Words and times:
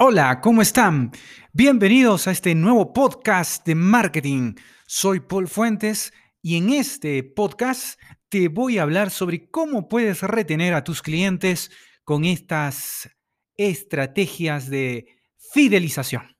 Hola, 0.00 0.40
¿cómo 0.40 0.62
están? 0.62 1.10
Bienvenidos 1.52 2.28
a 2.28 2.30
este 2.30 2.54
nuevo 2.54 2.92
podcast 2.92 3.66
de 3.66 3.74
marketing. 3.74 4.54
Soy 4.86 5.18
Paul 5.18 5.48
Fuentes 5.48 6.12
y 6.40 6.56
en 6.56 6.70
este 6.70 7.24
podcast 7.24 8.00
te 8.28 8.46
voy 8.46 8.78
a 8.78 8.84
hablar 8.84 9.10
sobre 9.10 9.50
cómo 9.50 9.88
puedes 9.88 10.22
retener 10.22 10.74
a 10.74 10.84
tus 10.84 11.02
clientes 11.02 11.72
con 12.04 12.24
estas 12.24 13.10
estrategias 13.56 14.70
de 14.70 15.16
fidelización. 15.52 16.37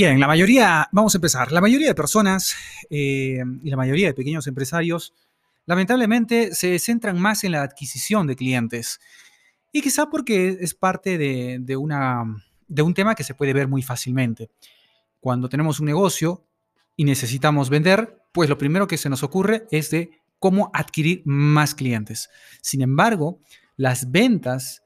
Bien, 0.00 0.18
la 0.18 0.26
mayoría, 0.26 0.88
vamos 0.92 1.14
a 1.14 1.18
empezar, 1.18 1.52
la 1.52 1.60
mayoría 1.60 1.88
de 1.88 1.94
personas 1.94 2.54
eh, 2.88 3.44
y 3.62 3.68
la 3.68 3.76
mayoría 3.76 4.06
de 4.06 4.14
pequeños 4.14 4.46
empresarios 4.46 5.12
lamentablemente 5.66 6.54
se 6.54 6.78
centran 6.78 7.20
más 7.20 7.44
en 7.44 7.52
la 7.52 7.62
adquisición 7.62 8.26
de 8.26 8.34
clientes. 8.34 8.98
Y 9.70 9.82
quizá 9.82 10.08
porque 10.08 10.56
es 10.58 10.72
parte 10.72 11.18
de, 11.18 11.76
una, 11.76 12.24
de 12.66 12.80
un 12.80 12.94
tema 12.94 13.14
que 13.14 13.24
se 13.24 13.34
puede 13.34 13.52
ver 13.52 13.68
muy 13.68 13.82
fácilmente. 13.82 14.48
Cuando 15.20 15.50
tenemos 15.50 15.80
un 15.80 15.86
negocio 15.86 16.46
y 16.96 17.04
necesitamos 17.04 17.68
vender, 17.68 18.22
pues 18.32 18.48
lo 18.48 18.56
primero 18.56 18.86
que 18.86 18.96
se 18.96 19.10
nos 19.10 19.22
ocurre 19.22 19.66
es 19.70 19.90
de 19.90 20.12
cómo 20.38 20.70
adquirir 20.72 21.20
más 21.26 21.74
clientes. 21.74 22.30
Sin 22.62 22.80
embargo, 22.80 23.38
las 23.76 24.10
ventas 24.10 24.82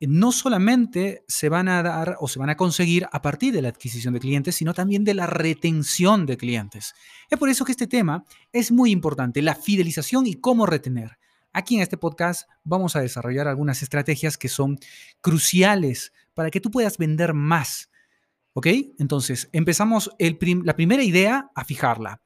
no 0.00 0.32
solamente 0.32 1.24
se 1.28 1.48
van 1.48 1.68
a 1.68 1.82
dar 1.82 2.16
o 2.20 2.28
se 2.28 2.38
van 2.38 2.50
a 2.50 2.56
conseguir 2.56 3.06
a 3.12 3.22
partir 3.22 3.54
de 3.54 3.62
la 3.62 3.68
adquisición 3.68 4.14
de 4.14 4.20
clientes, 4.20 4.56
sino 4.56 4.74
también 4.74 5.04
de 5.04 5.14
la 5.14 5.26
retención 5.26 6.26
de 6.26 6.36
clientes. 6.36 6.94
Es 7.30 7.38
por 7.38 7.48
eso 7.48 7.64
que 7.64 7.72
este 7.72 7.86
tema 7.86 8.24
es 8.52 8.72
muy 8.72 8.90
importante, 8.90 9.42
la 9.42 9.54
fidelización 9.54 10.26
y 10.26 10.34
cómo 10.34 10.66
retener. 10.66 11.18
Aquí 11.52 11.76
en 11.76 11.82
este 11.82 11.96
podcast 11.96 12.48
vamos 12.64 12.96
a 12.96 13.00
desarrollar 13.00 13.46
algunas 13.46 13.82
estrategias 13.82 14.36
que 14.36 14.48
son 14.48 14.78
cruciales 15.20 16.12
para 16.34 16.50
que 16.50 16.60
tú 16.60 16.70
puedas 16.70 16.98
vender 16.98 17.32
más. 17.32 17.90
¿Ok? 18.54 18.66
Entonces, 18.98 19.48
empezamos 19.52 20.10
la 20.18 20.76
primera 20.76 21.02
idea 21.02 21.50
a 21.54 21.64
fijarla. 21.64 22.22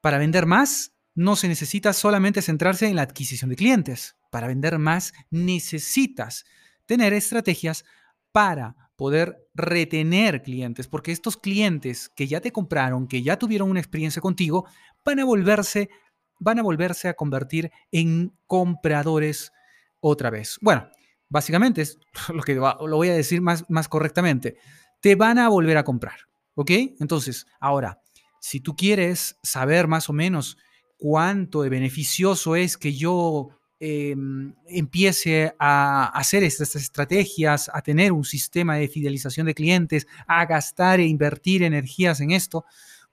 Para 0.00 0.18
vender 0.18 0.46
más, 0.46 0.92
no 1.14 1.36
se 1.36 1.48
necesita 1.48 1.92
solamente 1.92 2.42
centrarse 2.42 2.86
en 2.86 2.96
la 2.96 3.02
adquisición 3.02 3.50
de 3.50 3.56
clientes. 3.56 4.16
Para 4.30 4.48
vender 4.48 4.78
más, 4.78 5.12
necesitas 5.30 6.44
tener 6.86 7.12
estrategias 7.12 7.84
para 8.32 8.76
poder 8.96 9.48
retener 9.54 10.42
clientes, 10.42 10.86
porque 10.88 11.12
estos 11.12 11.36
clientes 11.36 12.08
que 12.08 12.26
ya 12.26 12.40
te 12.40 12.52
compraron, 12.52 13.08
que 13.08 13.22
ya 13.22 13.38
tuvieron 13.38 13.70
una 13.70 13.80
experiencia 13.80 14.22
contigo, 14.22 14.66
van 15.04 15.20
a 15.20 15.24
volverse, 15.24 15.90
van 16.38 16.58
a, 16.58 16.62
volverse 16.62 17.08
a 17.08 17.14
convertir 17.14 17.70
en 17.90 18.36
compradores 18.46 19.52
otra 20.00 20.30
vez. 20.30 20.58
Bueno, 20.60 20.88
básicamente 21.28 21.82
es 21.82 21.98
lo 22.32 22.42
que 22.42 22.54
lo 22.54 22.96
voy 22.96 23.08
a 23.08 23.14
decir 23.14 23.40
más, 23.40 23.64
más 23.68 23.88
correctamente. 23.88 24.56
Te 25.00 25.16
van 25.16 25.38
a 25.38 25.48
volver 25.48 25.76
a 25.76 25.84
comprar, 25.84 26.20
¿ok? 26.54 26.70
Entonces, 27.00 27.46
ahora, 27.60 28.00
si 28.40 28.60
tú 28.60 28.76
quieres 28.76 29.38
saber 29.42 29.88
más 29.88 30.08
o 30.08 30.12
menos 30.12 30.56
cuánto 30.96 31.62
de 31.62 31.68
beneficioso 31.68 32.56
es 32.56 32.76
que 32.76 32.94
yo 32.94 33.48
Em, 33.80 34.54
empiece 34.68 35.52
a 35.58 36.06
hacer 36.16 36.44
estas 36.44 36.76
estrategias, 36.76 37.68
a 37.74 37.82
tener 37.82 38.12
un 38.12 38.24
sistema 38.24 38.76
de 38.76 38.86
fidelización 38.86 39.46
de 39.46 39.54
clientes, 39.54 40.06
a 40.28 40.46
gastar 40.46 41.00
e 41.00 41.06
invertir 41.06 41.64
energías 41.64 42.20
en 42.20 42.30
esto, 42.30 42.64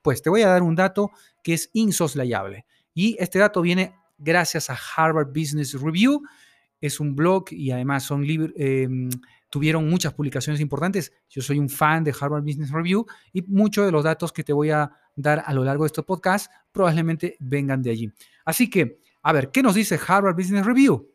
pues 0.02 0.22
te 0.22 0.30
voy 0.30 0.42
a 0.42 0.48
dar 0.48 0.62
un 0.62 0.76
dato 0.76 1.10
que 1.42 1.54
es 1.54 1.68
insoslayable. 1.72 2.64
Y 2.94 3.16
este 3.18 3.40
dato 3.40 3.60
viene 3.60 3.94
gracias 4.18 4.70
a 4.70 4.78
Harvard 4.96 5.28
Business 5.28 5.72
Review. 5.74 6.22
Es 6.80 7.00
un 7.00 7.16
blog 7.16 7.46
y 7.50 7.72
además 7.72 8.04
son 8.04 8.24
em, 8.28 9.10
tuvieron 9.50 9.90
muchas 9.90 10.14
publicaciones 10.14 10.60
importantes. 10.60 11.12
Yo 11.28 11.42
soy 11.42 11.58
un 11.58 11.68
fan 11.68 12.04
de 12.04 12.14
Harvard 12.18 12.44
Business 12.44 12.70
Review 12.70 13.04
y 13.32 13.42
muchos 13.42 13.84
de 13.84 13.92
los 13.92 14.04
datos 14.04 14.32
que 14.32 14.44
te 14.44 14.52
voy 14.52 14.70
a 14.70 14.90
dar 15.16 15.42
a 15.44 15.52
lo 15.52 15.64
largo 15.64 15.84
de 15.84 15.88
este 15.88 16.02
podcast 16.02 16.50
probablemente 16.70 17.36
vengan 17.40 17.82
de 17.82 17.90
allí. 17.90 18.12
Así 18.44 18.70
que 18.70 19.01
a 19.22 19.32
ver, 19.32 19.50
¿qué 19.50 19.62
nos 19.62 19.74
dice 19.74 19.98
Harvard 20.06 20.36
Business 20.36 20.66
Review? 20.66 21.08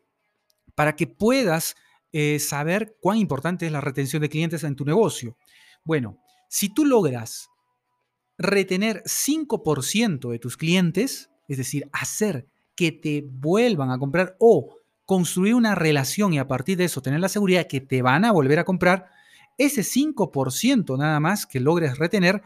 Para 0.74 0.96
que 0.96 1.06
puedas 1.06 1.76
eh, 2.12 2.38
saber 2.38 2.96
cuán 3.00 3.18
importante 3.18 3.66
es 3.66 3.72
la 3.72 3.80
retención 3.80 4.22
de 4.22 4.28
clientes 4.30 4.64
en 4.64 4.76
tu 4.76 4.84
negocio. 4.84 5.36
Bueno, 5.84 6.18
si 6.48 6.72
tú 6.72 6.86
logras 6.86 7.50
retener 8.38 9.02
5% 9.04 10.30
de 10.30 10.38
tus 10.38 10.56
clientes, 10.56 11.30
es 11.48 11.58
decir, 11.58 11.88
hacer 11.92 12.46
que 12.74 12.92
te 12.92 13.24
vuelvan 13.26 13.90
a 13.90 13.98
comprar 13.98 14.36
o 14.38 14.76
construir 15.04 15.54
una 15.54 15.74
relación 15.74 16.32
y 16.32 16.38
a 16.38 16.46
partir 16.46 16.78
de 16.78 16.84
eso 16.84 17.02
tener 17.02 17.20
la 17.20 17.28
seguridad 17.28 17.66
que 17.66 17.80
te 17.80 18.02
van 18.02 18.24
a 18.24 18.32
volver 18.32 18.58
a 18.58 18.64
comprar, 18.64 19.10
ese 19.56 19.82
5% 19.82 20.96
nada 20.96 21.18
más 21.18 21.46
que 21.46 21.60
logres 21.60 21.98
retener 21.98 22.42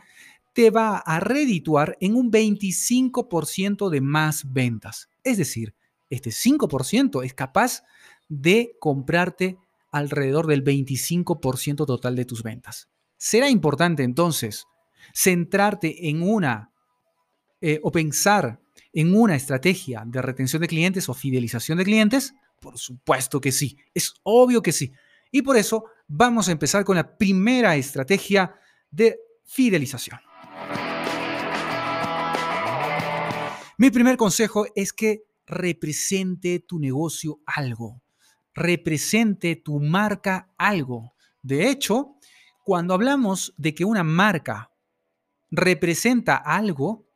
te 0.53 0.71
va 0.71 0.99
a 0.99 1.21
redituar 1.21 1.97
en 2.01 2.15
un 2.15 2.31
25% 2.31 3.91
de 3.91 4.01
más 4.01 4.53
ventas. 4.53 5.09
Es 5.25 5.39
decir, 5.39 5.75
este 6.11 6.31
5% 6.31 7.25
es 7.25 7.35
capaz 7.35 7.85
de 8.29 8.77
comprarte 8.81 9.59
alrededor 9.91 10.47
del 10.47 10.65
25% 10.65 11.87
total 11.87 12.17
de 12.17 12.25
tus 12.25 12.43
ventas. 12.43 12.89
Será 13.17 13.49
importante 13.49 14.03
entonces 14.03 14.67
centrarte 15.15 16.09
en 16.09 16.23
una 16.23 16.73
eh, 17.61 17.79
o 17.83 17.93
pensar 17.93 18.61
en 18.93 19.15
una 19.15 19.37
estrategia 19.37 20.03
de 20.07 20.21
retención 20.21 20.61
de 20.61 20.69
clientes 20.69 21.09
o 21.09 21.15
fidelización 21.15 21.79
de 21.79 21.85
clientes. 21.85 22.35
Por 22.61 22.79
supuesto 22.79 23.41
que 23.41 23.53
sí, 23.53 23.77
es 23.95 24.15
obvio 24.23 24.63
que 24.63 24.73
sí. 24.73 24.93
Y 25.31 25.43
por 25.43 25.57
eso 25.57 25.85
vamos 26.07 26.49
a 26.49 26.53
empezar 26.53 26.85
con 26.85 26.97
la 26.97 27.17
primera 27.17 27.77
estrategia 27.77 28.55
de 28.91 29.19
fidelización. 29.45 30.21
Mi 33.83 33.91
primer 33.91 34.17
consejo 34.17 34.67
es 34.77 34.93
que 34.93 35.25
represente 35.45 36.61
tu 36.61 36.79
negocio 36.79 37.41
algo, 37.45 38.01
represente 38.55 39.57
tu 39.57 39.81
marca 39.81 40.55
algo. 40.57 41.17
De 41.43 41.69
hecho, 41.69 42.15
cuando 42.63 42.95
hablamos 42.95 43.53
de 43.57 43.75
que 43.75 43.85
una 43.85 44.05
marca 44.05 44.71
representa 45.51 46.37
algo, 46.37 47.09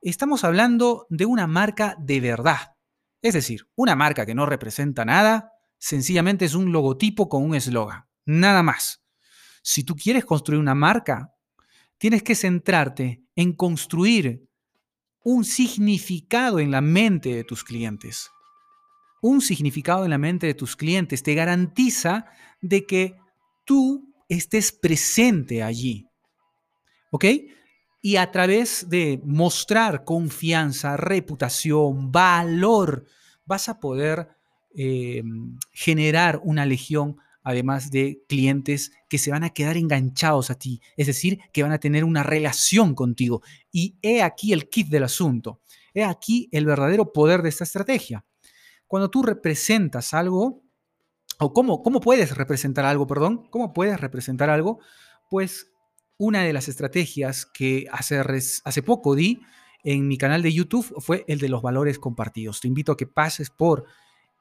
estamos 0.00 0.44
hablando 0.44 1.06
de 1.10 1.26
una 1.26 1.46
marca 1.46 1.94
de 2.00 2.20
verdad. 2.20 2.74
Es 3.20 3.34
decir, 3.34 3.68
una 3.76 3.94
marca 3.94 4.24
que 4.24 4.34
no 4.34 4.46
representa 4.46 5.04
nada, 5.04 5.52
sencillamente 5.76 6.46
es 6.46 6.54
un 6.54 6.72
logotipo 6.72 7.28
con 7.28 7.42
un 7.42 7.54
eslogan, 7.54 8.06
nada 8.24 8.62
más. 8.62 9.04
Si 9.60 9.84
tú 9.84 9.94
quieres 9.94 10.24
construir 10.24 10.58
una 10.58 10.74
marca, 10.74 11.34
tienes 11.98 12.22
que 12.22 12.34
centrarte 12.34 13.22
en 13.36 13.52
construir 13.52 14.48
un 15.24 15.44
significado 15.44 16.60
en 16.60 16.70
la 16.70 16.80
mente 16.80 17.34
de 17.34 17.44
tus 17.44 17.64
clientes. 17.64 18.30
Un 19.22 19.40
significado 19.40 20.04
en 20.04 20.10
la 20.10 20.18
mente 20.18 20.46
de 20.46 20.54
tus 20.54 20.76
clientes 20.76 21.22
te 21.22 21.34
garantiza 21.34 22.26
de 22.60 22.84
que 22.84 23.16
tú 23.64 24.14
estés 24.28 24.70
presente 24.70 25.62
allí. 25.62 26.06
¿Ok? 27.10 27.24
Y 28.02 28.16
a 28.16 28.30
través 28.30 28.90
de 28.90 29.18
mostrar 29.24 30.04
confianza, 30.04 30.98
reputación, 30.98 32.12
valor, 32.12 33.06
vas 33.46 33.70
a 33.70 33.80
poder 33.80 34.28
eh, 34.76 35.22
generar 35.72 36.40
una 36.44 36.66
legión 36.66 37.16
además 37.44 37.90
de 37.90 38.24
clientes 38.28 38.90
que 39.08 39.18
se 39.18 39.30
van 39.30 39.44
a 39.44 39.50
quedar 39.50 39.76
enganchados 39.76 40.50
a 40.50 40.56
ti, 40.56 40.80
es 40.96 41.06
decir, 41.06 41.38
que 41.52 41.62
van 41.62 41.72
a 41.72 41.78
tener 41.78 42.02
una 42.02 42.22
relación 42.22 42.94
contigo. 42.94 43.42
Y 43.70 43.96
he 44.02 44.22
aquí 44.22 44.52
el 44.52 44.68
kit 44.68 44.88
del 44.88 45.04
asunto, 45.04 45.60
he 45.92 46.02
aquí 46.02 46.48
el 46.50 46.66
verdadero 46.66 47.12
poder 47.12 47.42
de 47.42 47.50
esta 47.50 47.64
estrategia. 47.64 48.24
Cuando 48.88 49.10
tú 49.10 49.22
representas 49.22 50.14
algo, 50.14 50.64
o 51.38 51.52
cómo, 51.52 51.82
cómo 51.82 52.00
puedes 52.00 52.36
representar 52.36 52.86
algo, 52.86 53.06
perdón, 53.06 53.48
cómo 53.50 53.72
puedes 53.72 54.00
representar 54.00 54.50
algo, 54.50 54.78
pues 55.28 55.70
una 56.16 56.42
de 56.42 56.52
las 56.52 56.68
estrategias 56.68 57.44
que 57.46 57.86
hace, 57.92 58.18
hace 58.64 58.82
poco 58.82 59.14
di 59.14 59.40
en 59.82 60.08
mi 60.08 60.16
canal 60.16 60.42
de 60.42 60.52
YouTube 60.52 60.94
fue 61.00 61.24
el 61.28 61.38
de 61.38 61.48
los 61.48 61.60
valores 61.60 61.98
compartidos. 61.98 62.60
Te 62.60 62.68
invito 62.68 62.92
a 62.92 62.96
que 62.96 63.06
pases 63.06 63.50
por 63.50 63.84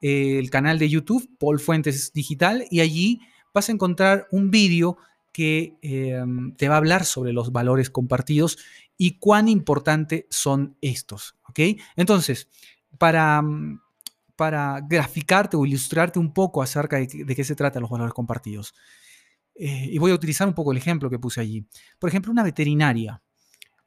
el 0.04 0.50
canal 0.50 0.80
de 0.80 0.90
YouTube, 0.90 1.30
Paul 1.40 1.62
Fuentes 1.62 2.12
Digital, 2.12 2.66
y 2.70 2.82
allí 2.82 3.22
vas 3.54 3.70
a 3.70 3.72
encontrar 3.72 4.28
un 4.32 4.52
vídeo 4.52 4.98
que 5.32 5.78
em, 5.82 6.54
te 6.56 6.68
va 6.68 6.76
a 6.76 6.78
hablar 6.78 7.06
sobre 7.06 7.32
los 7.32 7.54
valores 7.54 7.90
compartidos 7.90 8.58
y 8.98 9.18
cuán 9.18 9.48
importantes 9.48 10.26
son 10.30 10.78
estos. 10.82 11.38
¿ok? 11.48 11.60
Entonces, 11.96 12.50
para, 12.98 13.42
para 14.36 14.82
graficarte 14.82 15.56
o 15.56 15.66
ilustrarte 15.66 16.20
un 16.20 16.34
poco 16.34 16.62
acerca 16.62 16.98
de, 16.98 17.08
qué 17.08 17.44
se 17.46 17.56
tratan 17.56 17.82
los 17.82 17.92
valores 17.92 18.14
compartidos. 18.14 18.76
Eh, 19.56 19.88
y 19.90 19.98
voy 20.00 20.12
a 20.12 20.16
utilizar 20.16 20.48
un 20.48 20.54
poco 20.54 20.74
el 20.74 20.78
ejemplo 20.80 21.10
que 21.10 21.18
puse 21.18 21.40
allí. 21.40 21.66
Por 21.98 22.10
ejemplo, 22.10 22.32
una 22.32 22.44
veterinaria. 22.44 23.22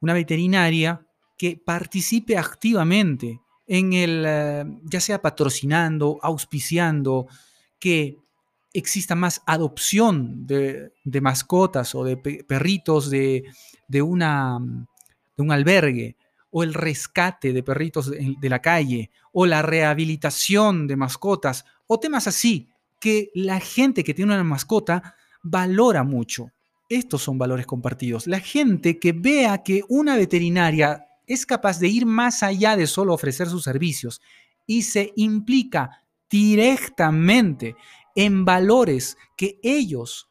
Una 0.01 0.15
veterinaria 0.15 1.07
que 1.37 1.61
participe 1.63 2.39
activamente 2.39 3.41
en 3.67 3.93
el, 3.93 4.25
eh, 4.27 4.65
ya 4.85 5.01
sea 5.01 5.21
patrocinando, 5.21 6.19
auspiciando, 6.23 7.27
que 7.79 8.19
exista 8.73 9.15
más 9.15 9.43
adopción 9.47 10.47
de, 10.47 10.93
mascotas 11.21 11.95
o 11.95 12.05
de 12.05 12.17
perritos 12.17 13.11
de, 13.11 13.43
una, 14.03 14.59
de 15.37 15.43
un 15.43 15.53
albergue, 15.53 16.17
o 16.51 16.63
el 16.63 16.75
rescate 16.75 17.53
de 17.53 17.63
perritos 17.63 18.11
de 18.11 18.49
la 18.49 18.61
calle, 18.61 19.11
o 19.33 19.47
la 19.47 19.63
rehabilitación 19.63 20.87
de 20.87 20.97
mascotas, 20.97 21.65
o 21.87 21.99
temas 21.99 22.27
así, 22.27 22.69
que 23.01 23.31
la 23.35 23.61
gente 23.61 24.05
que 24.05 24.15
tiene 24.15 24.35
una 24.35 24.45
mascota 24.45 25.15
valora 25.43 26.03
mucho. 26.03 26.51
Estos 26.89 27.23
son 27.23 27.37
valores 27.37 27.67
compartidos. 27.67 28.27
La 28.27 28.41
gente 28.41 28.99
que 28.99 29.13
vea 29.13 29.63
que 29.63 29.83
una 29.89 30.17
veterinaria 30.17 31.06
es 31.27 31.47
capaz 31.47 31.79
de 31.79 31.89
ir 31.89 32.07
más 32.07 32.43
allá 32.43 32.77
de 32.77 32.87
solo 32.87 33.15
ofrecer 33.15 33.49
sus 33.49 33.65
servicios 33.65 34.21
y 34.67 34.83
se 34.83 35.13
implica 35.17 36.03
directamente 36.29 37.77
en 38.15 38.45
valores 38.45 39.17
que 39.37 39.59
ellos 39.63 40.29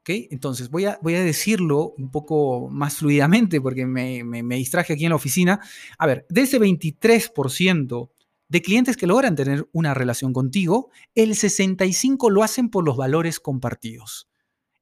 ¿Okay? 0.00 0.28
Entonces, 0.30 0.70
voy 0.70 0.86
a, 0.86 0.98
voy 1.02 1.16
a 1.16 1.22
decirlo 1.22 1.94
un 1.98 2.10
poco 2.10 2.68
más 2.70 2.96
fluidamente 2.96 3.60
porque 3.60 3.84
me, 3.84 4.24
me, 4.24 4.56
distraje 4.56 4.94
aquí 4.94 5.04
en 5.04 5.10
la 5.10 5.16
oficina. 5.16 5.60
A 5.98 6.06
ver, 6.06 6.24
de 6.30 6.42
ese 6.42 6.58
23% 6.58 8.10
de 8.48 8.62
clientes 8.62 8.96
que 8.96 9.06
logran 9.06 9.36
tener 9.36 9.68
una 9.72 9.92
relación 9.92 10.32
contigo, 10.32 10.90
el 11.14 11.30
65% 11.34 12.30
lo 12.30 12.42
hacen 12.42 12.70
por 12.70 12.84
los 12.84 12.96
valores 12.96 13.38
compartidos 13.38 14.28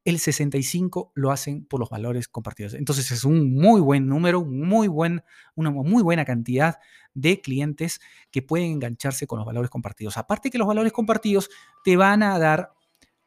el 0.07 0.21
65 0.21 1.11
lo 1.17 1.33
hacen 1.33 1.67
por 1.67 1.81
los 1.81 1.91
valores 1.91 2.29
compartidos. 2.29 2.75
Entonces 2.75 3.11
es 3.11 3.25
un 3.25 3.53
muy 3.53 3.81
buen 3.81 4.07
número, 4.07 4.45
muy 4.45 4.87
buen, 4.87 5.25
una 5.57 5.71
muy 5.71 6.01
buena 6.01 6.25
cantidad 6.25 6.79
de 7.13 7.41
clientes 7.41 8.01
que 8.31 8.41
pueden 8.41 8.71
engancharse 8.71 9.27
con 9.27 9.39
los 9.41 9.47
valores 9.47 9.69
compartidos. 9.69 10.17
Aparte 10.17 10.51
que 10.51 10.59
los 10.59 10.69
valores 10.69 10.93
compartidos 10.93 11.51
te 11.83 11.97
van 11.97 12.23
a 12.23 12.39
dar 12.39 12.73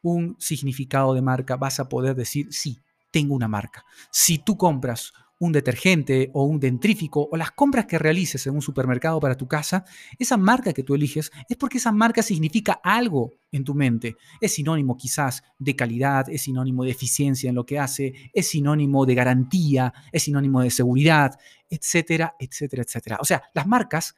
un 0.01 0.37
significado 0.39 1.13
de 1.13 1.21
marca, 1.21 1.57
vas 1.57 1.81
a 1.81 1.89
poder 1.89 2.15
decir, 2.15 2.47
sí, 2.53 2.79
tengo 3.11 3.35
una 3.35 3.49
marca. 3.49 3.83
Si 4.09 4.37
tú 4.37 4.57
compras 4.57 5.11
un 5.39 5.51
detergente 5.51 6.29
o 6.33 6.43
un 6.43 6.59
dentrífico 6.59 7.27
o 7.31 7.37
las 7.37 7.51
compras 7.51 7.85
que 7.85 7.97
realices 7.97 8.45
en 8.45 8.55
un 8.55 8.61
supermercado 8.61 9.19
para 9.19 9.35
tu 9.35 9.47
casa, 9.47 9.85
esa 10.17 10.37
marca 10.37 10.73
que 10.73 10.83
tú 10.83 10.95
eliges 10.95 11.31
es 11.47 11.57
porque 11.57 11.77
esa 11.77 11.91
marca 11.91 12.21
significa 12.21 12.79
algo 12.83 13.31
en 13.51 13.63
tu 13.63 13.73
mente. 13.73 14.15
Es 14.41 14.53
sinónimo 14.53 14.97
quizás 14.97 15.43
de 15.57 15.75
calidad, 15.75 16.29
es 16.29 16.43
sinónimo 16.43 16.83
de 16.83 16.91
eficiencia 16.91 17.49
en 17.49 17.55
lo 17.55 17.65
que 17.65 17.79
hace, 17.79 18.13
es 18.33 18.47
sinónimo 18.47 19.05
de 19.05 19.15
garantía, 19.15 19.93
es 20.11 20.23
sinónimo 20.23 20.61
de 20.61 20.71
seguridad, 20.71 21.39
etcétera, 21.69 22.35
etcétera, 22.39 22.83
etcétera. 22.83 23.17
O 23.21 23.25
sea, 23.25 23.43
las 23.53 23.65
marcas 23.65 24.15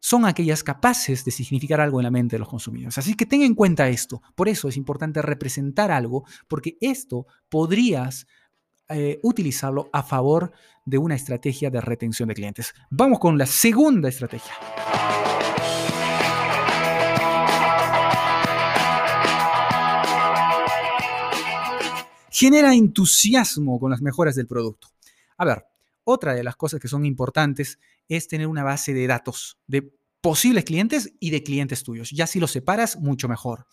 son 0.00 0.24
aquellas 0.24 0.64
capaces 0.64 1.24
de 1.24 1.30
significar 1.30 1.80
algo 1.80 2.00
en 2.00 2.04
la 2.04 2.10
mente 2.10 2.36
de 2.36 2.40
los 2.40 2.48
consumidores. 2.48 2.96
Así 2.96 3.14
que 3.14 3.26
ten 3.26 3.42
en 3.42 3.54
cuenta 3.54 3.88
esto. 3.88 4.22
Por 4.34 4.48
eso 4.48 4.68
es 4.68 4.76
importante 4.76 5.20
representar 5.20 5.90
algo, 5.90 6.24
porque 6.48 6.78
esto 6.80 7.26
podrías 7.50 8.26
eh, 8.90 9.20
utilizarlo 9.22 9.88
a 9.92 10.02
favor 10.02 10.52
de 10.84 10.98
una 10.98 11.14
estrategia 11.14 11.70
de 11.70 11.80
retención 11.80 12.28
de 12.28 12.34
clientes. 12.34 12.74
Vamos 12.90 13.20
con 13.20 13.38
la 13.38 13.46
segunda 13.46 14.08
estrategia. 14.08 14.52
Genera 22.30 22.74
entusiasmo 22.74 23.78
con 23.78 23.90
las 23.90 24.00
mejoras 24.00 24.34
del 24.34 24.46
producto. 24.46 24.88
A 25.36 25.44
ver, 25.44 25.66
otra 26.04 26.34
de 26.34 26.42
las 26.42 26.56
cosas 26.56 26.80
que 26.80 26.88
son 26.88 27.04
importantes 27.04 27.78
es 28.08 28.26
tener 28.26 28.46
una 28.46 28.64
base 28.64 28.92
de 28.92 29.06
datos 29.06 29.58
de 29.66 29.92
posibles 30.20 30.64
clientes 30.64 31.12
y 31.20 31.30
de 31.30 31.42
clientes 31.42 31.82
tuyos. 31.82 32.10
Ya 32.10 32.26
si 32.26 32.40
los 32.40 32.50
separas, 32.50 32.98
mucho 32.98 33.28
mejor. 33.28 33.66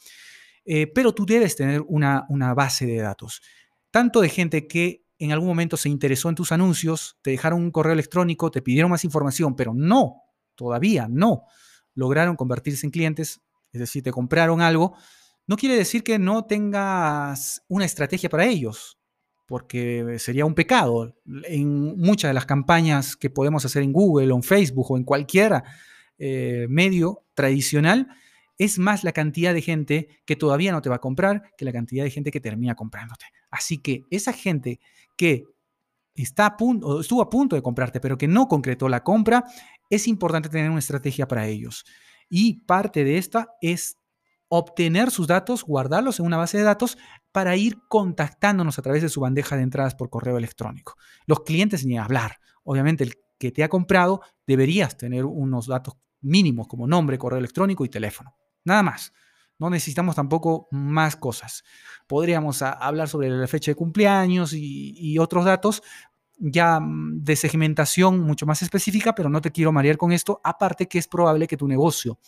Eh, 0.65 0.87
pero 0.87 1.13
tú 1.13 1.25
debes 1.25 1.55
tener 1.55 1.81
una, 1.87 2.25
una 2.29 2.53
base 2.53 2.85
de 2.85 2.97
datos, 2.97 3.41
tanto 3.89 4.21
de 4.21 4.29
gente 4.29 4.67
que 4.67 5.06
en 5.19 5.31
algún 5.31 5.47
momento 5.47 5.77
se 5.77 5.89
interesó 5.89 6.29
en 6.29 6.35
tus 6.35 6.51
anuncios, 6.51 7.17
te 7.21 7.31
dejaron 7.31 7.61
un 7.61 7.71
correo 7.71 7.93
electrónico, 7.93 8.51
te 8.51 8.61
pidieron 8.61 8.91
más 8.91 9.03
información, 9.03 9.55
pero 9.55 9.73
no, 9.73 10.23
todavía 10.55 11.07
no, 11.09 11.43
lograron 11.93 12.35
convertirse 12.35 12.85
en 12.85 12.91
clientes, 12.91 13.41
es 13.71 13.79
decir, 13.79 14.03
te 14.03 14.11
compraron 14.11 14.61
algo, 14.61 14.95
no 15.47 15.55
quiere 15.55 15.75
decir 15.75 16.03
que 16.03 16.19
no 16.19 16.45
tengas 16.45 17.63
una 17.67 17.85
estrategia 17.85 18.29
para 18.29 18.45
ellos, 18.45 18.99
porque 19.47 20.17
sería 20.19 20.45
un 20.45 20.53
pecado. 20.53 21.15
En 21.45 21.97
muchas 21.97 22.29
de 22.29 22.33
las 22.33 22.45
campañas 22.45 23.15
que 23.15 23.29
podemos 23.29 23.63
hacer 23.63 23.81
en 23.81 23.93
Google 23.93 24.31
o 24.31 24.35
en 24.35 24.43
Facebook 24.43 24.91
o 24.91 24.97
en 24.97 25.05
cualquier 25.05 25.63
eh, 26.19 26.67
medio 26.69 27.23
tradicional, 27.33 28.09
es 28.57 28.79
más 28.79 29.03
la 29.03 29.11
cantidad 29.11 29.53
de 29.53 29.61
gente 29.61 30.07
que 30.25 30.35
todavía 30.35 30.71
no 30.71 30.81
te 30.81 30.89
va 30.89 30.95
a 30.95 31.01
comprar 31.01 31.53
que 31.57 31.65
la 31.65 31.71
cantidad 31.71 32.03
de 32.03 32.11
gente 32.11 32.31
que 32.31 32.41
termina 32.41 32.75
comprándote. 32.75 33.25
Así 33.49 33.77
que 33.77 34.03
esa 34.09 34.33
gente 34.33 34.79
que 35.15 35.45
está 36.15 36.47
a 36.47 36.57
punto, 36.57 37.01
estuvo 37.01 37.21
a 37.21 37.29
punto 37.29 37.55
de 37.55 37.61
comprarte, 37.61 37.99
pero 37.99 38.17
que 38.17 38.27
no 38.27 38.47
concretó 38.47 38.89
la 38.89 39.03
compra, 39.03 39.45
es 39.89 40.07
importante 40.07 40.49
tener 40.49 40.69
una 40.69 40.79
estrategia 40.79 41.27
para 41.27 41.47
ellos. 41.47 41.85
Y 42.29 42.61
parte 42.65 43.03
de 43.03 43.17
esta 43.17 43.49
es 43.61 43.97
obtener 44.49 45.11
sus 45.11 45.27
datos, 45.27 45.63
guardarlos 45.63 46.19
en 46.19 46.25
una 46.25 46.37
base 46.37 46.57
de 46.57 46.63
datos 46.63 46.97
para 47.31 47.55
ir 47.55 47.77
contactándonos 47.87 48.79
a 48.79 48.81
través 48.81 49.01
de 49.01 49.09
su 49.09 49.21
bandeja 49.21 49.55
de 49.55 49.63
entradas 49.63 49.95
por 49.95 50.09
correo 50.09 50.37
electrónico. 50.37 50.95
Los 51.25 51.41
clientes 51.41 51.85
ni 51.85 51.97
hablar. 51.97 52.37
Obviamente 52.63 53.03
el 53.03 53.13
que 53.37 53.51
te 53.51 53.63
ha 53.63 53.69
comprado 53.69 54.21
deberías 54.47 54.97
tener 54.97 55.25
unos 55.25 55.67
datos 55.67 55.95
mínimos 56.21 56.67
como 56.67 56.87
nombre, 56.87 57.17
correo 57.17 57.39
electrónico 57.39 57.85
y 57.85 57.89
teléfono. 57.89 58.35
Nada 58.67 58.83
más. 58.83 59.13
No 59.59 59.69
necesitamos 59.69 60.17
tampoco 60.17 60.67
más 60.71 61.15
cosas. 61.15 61.63
Podríamos 62.05 62.61
hablar 62.61 63.07
sobre 63.07 63.29
la 63.29 63.47
fecha 63.47 63.71
de 63.71 63.75
cumpleaños 63.75 64.51
y, 64.53 65.17
otros 65.19 65.45
datos 65.45 65.81
ya 66.37 66.79
mm, 66.79 67.23
de 67.23 67.35
segmentación 67.35 68.19
mucho 68.19 68.45
más 68.45 68.61
específica, 68.61 69.15
pero 69.15 69.29
no 69.29 69.41
te 69.41 69.51
quiero 69.51 69.71
marear 69.71 69.95
con 69.97 70.11
esto. 70.11 70.41
Aparte 70.43 70.87
que 70.87 70.99
es 70.99 71.07
probable 71.07 71.47
que 71.47 71.57
tu 71.57 71.67
negocio 71.67 72.19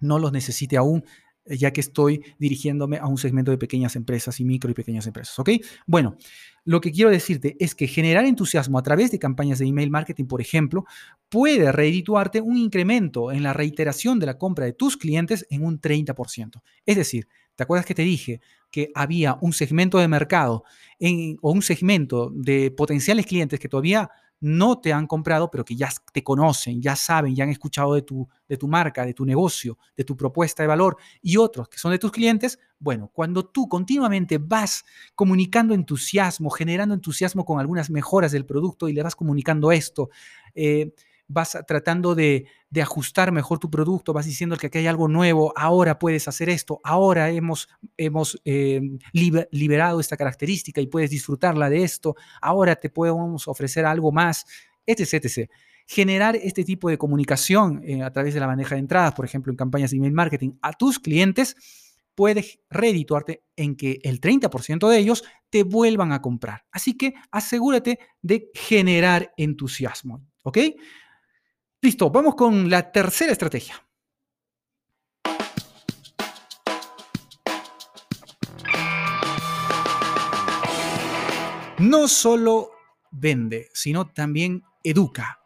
no 0.00 0.18
los 0.18 0.32
necesite 0.32 0.76
aún 0.76 1.04
ya 1.46 1.72
que 1.72 1.80
estoy 1.80 2.22
dirigiéndome 2.38 2.98
a 2.98 3.06
un 3.06 3.18
segmento 3.18 3.50
de 3.50 3.58
pequeñas 3.58 3.96
empresas 3.96 4.40
y 4.40 4.44
micro 4.44 4.70
y 4.70 4.74
pequeñas 4.74 5.06
empresas, 5.06 5.38
¿ok? 5.38 5.50
Bueno, 5.86 6.16
lo 6.64 6.80
que 6.80 6.92
quiero 6.92 7.10
decirte 7.10 7.56
es 7.58 7.74
que 7.74 7.86
generar 7.86 8.24
entusiasmo 8.24 8.78
a 8.78 8.82
través 8.82 9.10
de 9.10 9.18
campañas 9.18 9.58
de 9.58 9.66
email 9.66 9.90
marketing, 9.90 10.26
por 10.26 10.40
ejemplo, 10.40 10.84
puede 11.28 11.72
redituarte 11.72 12.40
un 12.40 12.56
incremento 12.56 13.32
en 13.32 13.42
la 13.42 13.52
reiteración 13.52 14.18
de 14.18 14.26
la 14.26 14.38
compra 14.38 14.66
de 14.66 14.72
tus 14.72 14.96
clientes 14.96 15.46
en 15.50 15.64
un 15.64 15.80
30%. 15.80 16.62
Es 16.84 16.96
decir, 16.96 17.28
¿te 17.56 17.62
acuerdas 17.62 17.86
que 17.86 17.94
te 17.94 18.02
dije 18.02 18.40
que 18.70 18.90
había 18.94 19.38
un 19.40 19.52
segmento 19.52 19.98
de 19.98 20.08
mercado 20.08 20.64
o 21.40 21.52
un 21.52 21.62
segmento 21.62 22.30
de 22.34 22.70
potenciales 22.70 23.26
clientes 23.26 23.58
que 23.58 23.68
todavía 23.68 24.10
no 24.40 24.80
te 24.80 24.92
han 24.92 25.06
comprado, 25.06 25.50
pero 25.50 25.64
que 25.64 25.76
ya 25.76 25.90
te 26.12 26.24
conocen, 26.24 26.80
ya 26.80 26.96
saben, 26.96 27.34
ya 27.34 27.44
han 27.44 27.50
escuchado 27.50 27.94
de 27.94 28.02
tu, 28.02 28.28
de 28.48 28.56
tu 28.56 28.66
marca, 28.68 29.04
de 29.04 29.14
tu 29.14 29.24
negocio, 29.24 29.78
de 29.96 30.04
tu 30.04 30.16
propuesta 30.16 30.62
de 30.62 30.66
valor 30.66 30.96
y 31.22 31.36
otros 31.36 31.68
que 31.68 31.78
son 31.78 31.92
de 31.92 31.98
tus 31.98 32.10
clientes, 32.10 32.58
bueno, 32.78 33.10
cuando 33.12 33.44
tú 33.44 33.68
continuamente 33.68 34.38
vas 34.38 34.84
comunicando 35.14 35.74
entusiasmo, 35.74 36.48
generando 36.50 36.94
entusiasmo 36.94 37.44
con 37.44 37.60
algunas 37.60 37.90
mejoras 37.90 38.32
del 38.32 38.46
producto 38.46 38.88
y 38.88 38.94
le 38.94 39.02
vas 39.02 39.14
comunicando 39.14 39.70
esto, 39.72 40.08
eh, 40.54 40.94
vas 41.30 41.56
tratando 41.66 42.14
de, 42.14 42.46
ajustar 42.82 43.30
mejor 43.32 43.58
tu 43.58 43.70
producto, 43.70 44.12
vas 44.12 44.26
diciendo 44.26 44.56
que 44.56 44.66
aquí 44.66 44.78
hay 44.78 44.86
algo 44.88 45.08
nuevo, 45.08 45.52
ahora 45.56 45.98
puedes 45.98 46.26
hacer 46.28 46.48
esto, 46.48 46.80
ahora 46.82 47.30
hemos, 47.30 47.68
eh, 48.44 48.80
liberado 49.12 50.00
esta 50.00 50.16
característica 50.16 50.80
y 50.80 50.88
puedes 50.88 51.10
disfrutarla 51.10 51.70
de 51.70 51.84
esto, 51.84 52.16
ahora 52.42 52.76
te 52.76 52.90
podemos 52.90 53.46
ofrecer 53.46 53.86
algo 53.86 54.10
más, 54.12 54.44
etc. 54.86 55.48
Generar 55.86 56.36
este 56.36 56.64
tipo 56.64 56.88
de 56.88 56.98
comunicación 56.98 57.80
eh, 57.84 58.02
a 58.02 58.12
través 58.12 58.34
de 58.34 58.40
la 58.40 58.46
bandeja 58.46 58.74
de 58.74 58.80
entradas, 58.80 59.14
por 59.14 59.24
ejemplo, 59.24 59.52
en 59.52 59.56
campañas 59.56 59.92
de 59.92 59.98
email 59.98 60.12
marketing 60.12 60.52
a 60.62 60.72
tus 60.72 60.98
clientes, 60.98 61.56
puede 62.16 62.44
redituarte 62.68 63.44
en 63.56 63.76
que 63.76 64.00
el 64.02 64.20
30% 64.20 64.88
de 64.88 64.98
ellos 64.98 65.24
te 65.48 65.62
vuelvan 65.62 66.12
a 66.12 66.20
comprar. 66.20 66.64
Así 66.72 66.96
que 66.96 67.14
asegúrate 67.30 67.98
de 68.20 68.50
generar 68.52 69.32
entusiasmo. 69.36 70.22
¿Ok? 70.42 70.58
Listo, 71.82 72.10
vamos 72.10 72.34
con 72.34 72.68
la 72.68 72.92
tercera 72.92 73.32
estrategia. 73.32 73.82
No 81.78 82.06
solo 82.06 82.72
vende, 83.10 83.70
sino 83.72 84.12
también 84.12 84.62
educa. 84.84 85.39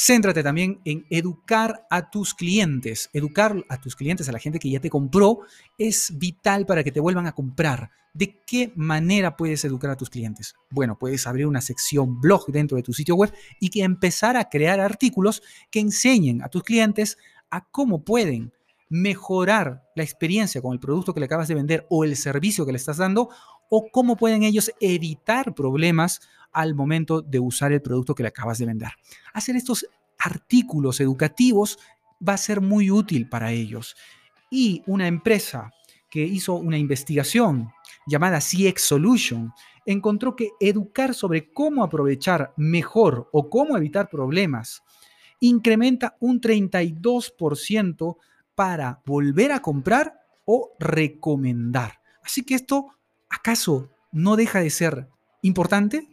Céntrate 0.00 0.44
también 0.44 0.80
en 0.84 1.04
educar 1.10 1.84
a 1.90 2.08
tus 2.08 2.32
clientes. 2.32 3.10
Educar 3.12 3.64
a 3.68 3.80
tus 3.80 3.96
clientes, 3.96 4.28
a 4.28 4.32
la 4.32 4.38
gente 4.38 4.60
que 4.60 4.70
ya 4.70 4.78
te 4.78 4.90
compró, 4.90 5.40
es 5.76 6.16
vital 6.16 6.66
para 6.66 6.84
que 6.84 6.92
te 6.92 7.00
vuelvan 7.00 7.26
a 7.26 7.32
comprar. 7.32 7.90
¿De 8.14 8.40
qué 8.46 8.72
manera 8.76 9.36
puedes 9.36 9.64
educar 9.64 9.90
a 9.90 9.96
tus 9.96 10.08
clientes? 10.08 10.54
Bueno, 10.70 10.96
puedes 10.96 11.26
abrir 11.26 11.48
una 11.48 11.60
sección 11.60 12.20
blog 12.20 12.46
dentro 12.46 12.76
de 12.76 12.84
tu 12.84 12.92
sitio 12.92 13.16
web 13.16 13.34
y 13.58 13.70
que 13.70 13.82
empezar 13.82 14.36
a 14.36 14.48
crear 14.48 14.78
artículos 14.78 15.42
que 15.68 15.80
enseñen 15.80 16.44
a 16.44 16.48
tus 16.48 16.62
clientes 16.62 17.18
a 17.50 17.68
cómo 17.68 18.04
pueden 18.04 18.52
mejorar 18.88 19.82
la 19.96 20.04
experiencia 20.04 20.62
con 20.62 20.74
el 20.74 20.78
producto 20.78 21.12
que 21.12 21.18
le 21.18 21.26
acabas 21.26 21.48
de 21.48 21.56
vender 21.56 21.86
o 21.90 22.04
el 22.04 22.14
servicio 22.14 22.64
que 22.64 22.70
le 22.70 22.78
estás 22.78 22.98
dando 22.98 23.30
o 23.68 23.88
cómo 23.90 24.16
pueden 24.16 24.44
ellos 24.44 24.70
evitar 24.80 25.56
problemas 25.56 26.20
al 26.52 26.74
momento 26.74 27.22
de 27.22 27.40
usar 27.40 27.72
el 27.72 27.82
producto 27.82 28.14
que 28.14 28.22
le 28.22 28.28
acabas 28.28 28.58
de 28.58 28.66
vender. 28.66 28.90
Hacer 29.32 29.56
estos 29.56 29.86
artículos 30.18 31.00
educativos 31.00 31.78
va 32.26 32.34
a 32.34 32.38
ser 32.38 32.60
muy 32.60 32.90
útil 32.90 33.28
para 33.28 33.52
ellos. 33.52 33.96
Y 34.50 34.82
una 34.86 35.06
empresa 35.06 35.70
que 36.10 36.24
hizo 36.24 36.54
una 36.54 36.78
investigación 36.78 37.70
llamada 38.06 38.40
CX 38.40 38.82
Solution 38.82 39.52
encontró 39.84 40.36
que 40.36 40.50
educar 40.60 41.14
sobre 41.14 41.52
cómo 41.52 41.84
aprovechar 41.84 42.52
mejor 42.56 43.28
o 43.32 43.48
cómo 43.48 43.76
evitar 43.76 44.08
problemas 44.08 44.82
incrementa 45.40 46.16
un 46.20 46.40
32% 46.40 48.16
para 48.54 49.00
volver 49.06 49.52
a 49.52 49.60
comprar 49.60 50.20
o 50.44 50.74
recomendar. 50.80 52.00
Así 52.22 52.42
que 52.42 52.54
esto, 52.54 52.88
¿acaso 53.28 53.90
no 54.10 54.36
deja 54.36 54.60
de 54.60 54.70
ser 54.70 55.08
importante? 55.42 56.08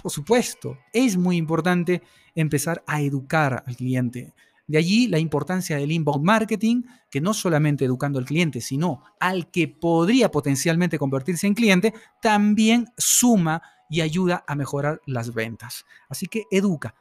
Por 0.00 0.12
supuesto, 0.12 0.78
es 0.92 1.16
muy 1.16 1.36
importante 1.36 2.02
empezar 2.34 2.84
a 2.86 3.00
educar 3.00 3.64
al 3.66 3.76
cliente. 3.76 4.32
De 4.68 4.78
allí 4.78 5.08
la 5.08 5.18
importancia 5.18 5.76
del 5.76 5.90
inbound 5.90 6.24
marketing, 6.24 6.82
que 7.10 7.20
no 7.20 7.34
solamente 7.34 7.84
educando 7.84 8.18
al 8.18 8.24
cliente, 8.24 8.60
sino 8.60 9.02
al 9.18 9.50
que 9.50 9.66
podría 9.66 10.30
potencialmente 10.30 10.98
convertirse 10.98 11.46
en 11.46 11.54
cliente, 11.54 11.94
también 12.20 12.86
suma 12.96 13.62
y 13.90 14.02
ayuda 14.02 14.44
a 14.46 14.54
mejorar 14.54 15.00
las 15.06 15.34
ventas. 15.34 15.84
Así 16.08 16.26
que 16.26 16.44
educa. 16.50 16.94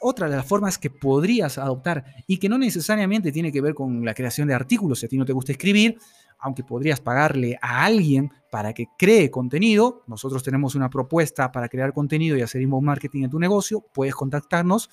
Otra 0.00 0.28
de 0.28 0.36
las 0.36 0.46
formas 0.46 0.78
que 0.78 0.90
podrías 0.90 1.58
adoptar 1.58 2.04
y 2.26 2.36
que 2.36 2.48
no 2.48 2.58
necesariamente 2.58 3.32
tiene 3.32 3.50
que 3.50 3.60
ver 3.60 3.74
con 3.74 4.04
la 4.04 4.14
creación 4.14 4.46
de 4.46 4.54
artículos, 4.54 5.00
si 5.00 5.06
a 5.06 5.08
ti 5.08 5.16
no 5.16 5.24
te 5.24 5.32
gusta 5.32 5.52
escribir, 5.52 5.98
aunque 6.42 6.64
podrías 6.64 7.00
pagarle 7.00 7.56
a 7.62 7.84
alguien 7.84 8.32
para 8.50 8.74
que 8.74 8.88
cree 8.98 9.30
contenido, 9.30 10.02
nosotros 10.06 10.42
tenemos 10.42 10.74
una 10.74 10.90
propuesta 10.90 11.52
para 11.52 11.68
crear 11.68 11.92
contenido 11.92 12.36
y 12.36 12.42
hacer 12.42 12.60
inbound 12.60 12.84
marketing 12.84 13.22
en 13.22 13.30
tu 13.30 13.38
negocio, 13.38 13.84
puedes 13.94 14.14
contactarnos. 14.14 14.90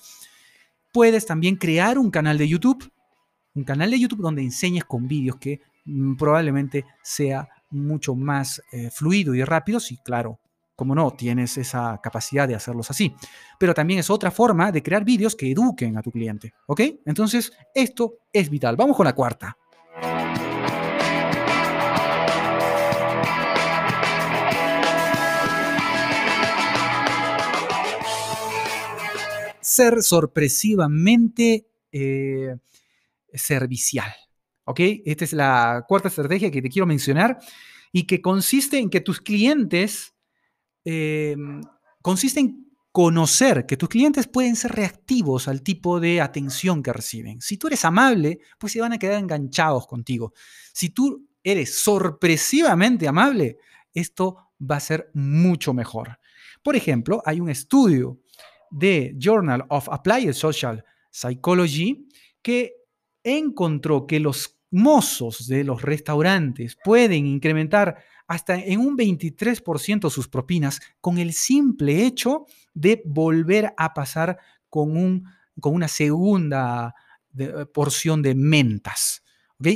Puedes 0.92 1.26
también 1.26 1.56
crear 1.56 1.98
un 1.98 2.10
canal 2.10 2.38
de 2.38 2.48
YouTube, 2.48 2.90
un 3.54 3.64
canal 3.64 3.90
de 3.90 3.98
YouTube 3.98 4.22
donde 4.22 4.42
enseñes 4.42 4.84
con 4.84 5.06
vídeos 5.06 5.36
que 5.36 5.60
mm, 5.84 6.14
probablemente 6.14 6.84
sea 7.02 7.48
mucho 7.70 8.14
más 8.14 8.62
eh, 8.72 8.90
fluido 8.90 9.34
y 9.34 9.44
rápido, 9.44 9.78
si 9.78 9.96
claro, 9.98 10.40
como 10.74 10.94
no, 10.94 11.10
tienes 11.10 11.58
esa 11.58 12.00
capacidad 12.02 12.48
de 12.48 12.54
hacerlos 12.54 12.90
así. 12.90 13.14
Pero 13.58 13.74
también 13.74 14.00
es 14.00 14.08
otra 14.08 14.30
forma 14.30 14.72
de 14.72 14.82
crear 14.82 15.04
vídeos 15.04 15.36
que 15.36 15.50
eduquen 15.50 15.98
a 15.98 16.02
tu 16.02 16.10
cliente, 16.10 16.54
¿ok? 16.66 16.80
Entonces, 17.04 17.52
esto 17.74 18.14
es 18.32 18.48
vital. 18.48 18.76
Vamos 18.76 18.96
con 18.96 19.04
la 19.04 19.14
cuarta. 19.14 19.58
Ser 29.70 30.02
sorpresivamente 30.02 31.68
eh, 31.92 32.56
servicial. 33.32 34.12
¿Ok? 34.64 34.80
Esta 35.04 35.24
es 35.24 35.32
la 35.32 35.84
cuarta 35.86 36.08
estrategia 36.08 36.50
que 36.50 36.60
te 36.60 36.68
quiero 36.68 36.86
mencionar 36.86 37.38
y 37.92 38.04
que 38.04 38.20
consiste 38.20 38.78
en 38.78 38.90
que 38.90 39.00
tus 39.00 39.20
clientes, 39.20 40.12
eh, 40.84 41.36
consiste 42.02 42.40
en 42.40 42.66
conocer 42.90 43.66
que 43.66 43.76
tus 43.76 43.88
clientes 43.88 44.26
pueden 44.26 44.56
ser 44.56 44.72
reactivos 44.72 45.46
al 45.46 45.62
tipo 45.62 46.00
de 46.00 46.20
atención 46.20 46.82
que 46.82 46.92
reciben. 46.92 47.40
Si 47.40 47.56
tú 47.56 47.68
eres 47.68 47.84
amable, 47.84 48.40
pues 48.58 48.72
se 48.72 48.80
van 48.80 48.92
a 48.92 48.98
quedar 48.98 49.20
enganchados 49.20 49.86
contigo. 49.86 50.32
Si 50.72 50.90
tú 50.90 51.28
eres 51.44 51.78
sorpresivamente 51.78 53.06
amable, 53.06 53.58
esto 53.94 54.36
va 54.60 54.76
a 54.76 54.80
ser 54.80 55.10
mucho 55.14 55.72
mejor. 55.72 56.18
Por 56.62 56.74
ejemplo, 56.74 57.22
hay 57.24 57.40
un 57.40 57.48
estudio 57.50 58.18
de 58.70 59.14
Journal 59.18 59.64
of 59.68 59.88
Applied 59.88 60.32
Social 60.32 60.84
Psychology 61.10 62.08
que 62.42 62.74
encontró 63.22 64.06
que 64.06 64.20
los 64.20 64.58
mozos 64.70 65.48
de 65.48 65.64
los 65.64 65.82
restaurantes 65.82 66.76
pueden 66.82 67.26
incrementar 67.26 68.04
hasta 68.28 68.54
en 68.54 68.78
un 68.78 68.96
23% 68.96 70.08
sus 70.08 70.28
propinas 70.28 70.80
con 71.00 71.18
el 71.18 71.32
simple 71.32 72.06
hecho 72.06 72.46
de 72.72 73.02
volver 73.04 73.74
a 73.76 73.92
pasar 73.92 74.38
con, 74.68 74.96
un, 74.96 75.24
con 75.60 75.74
una 75.74 75.88
segunda 75.88 76.94
eh, 77.36 77.66
porción 77.74 78.22
de 78.22 78.36
mentas. 78.36 79.24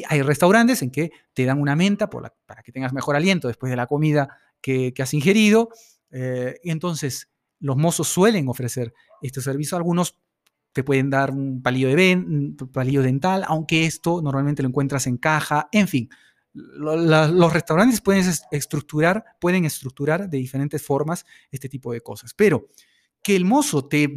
Hay 0.08 0.22
restaurantes 0.22 0.80
en 0.82 0.90
que 0.90 1.10
te 1.34 1.44
dan 1.44 1.60
una 1.60 1.76
menta 1.76 2.08
para 2.08 2.62
que 2.64 2.72
tengas 2.72 2.92
mejor 2.92 3.16
aliento 3.16 3.48
después 3.48 3.68
de 3.70 3.76
la 3.76 3.86
comida 3.86 4.38
que, 4.62 4.94
has 4.98 5.12
ingerido. 5.12 5.68
Eh, 6.10 6.58
entonces 6.62 7.28
los 7.64 7.78
mozos 7.78 8.08
suelen 8.08 8.48
ofrecer 8.48 8.92
este 9.22 9.40
servicio. 9.40 9.78
Algunos 9.78 10.20
te 10.72 10.84
pueden 10.84 11.08
dar 11.08 11.30
un 11.30 11.62
palillo, 11.62 11.88
de 11.88 12.54
palillo 12.70 13.02
dental, 13.02 13.42
aunque 13.46 13.86
esto 13.86 14.20
normalmente 14.20 14.62
lo 14.62 14.68
encuentras 14.68 15.06
en 15.06 15.16
caja. 15.16 15.68
En 15.72 15.88
fin, 15.88 16.10
los 16.52 17.52
restaurantes 17.52 18.02
pueden 18.02 18.30
estructurar, 18.50 19.24
pueden 19.40 19.64
estructurar 19.64 20.28
de 20.28 20.36
diferentes 20.36 20.82
formas 20.82 21.24
este 21.50 21.70
tipo 21.70 21.90
de 21.90 22.02
cosas. 22.02 22.34
Pero 22.34 22.68
que 23.22 23.34
el 23.34 23.46
mozo 23.46 23.86
te, 23.86 24.10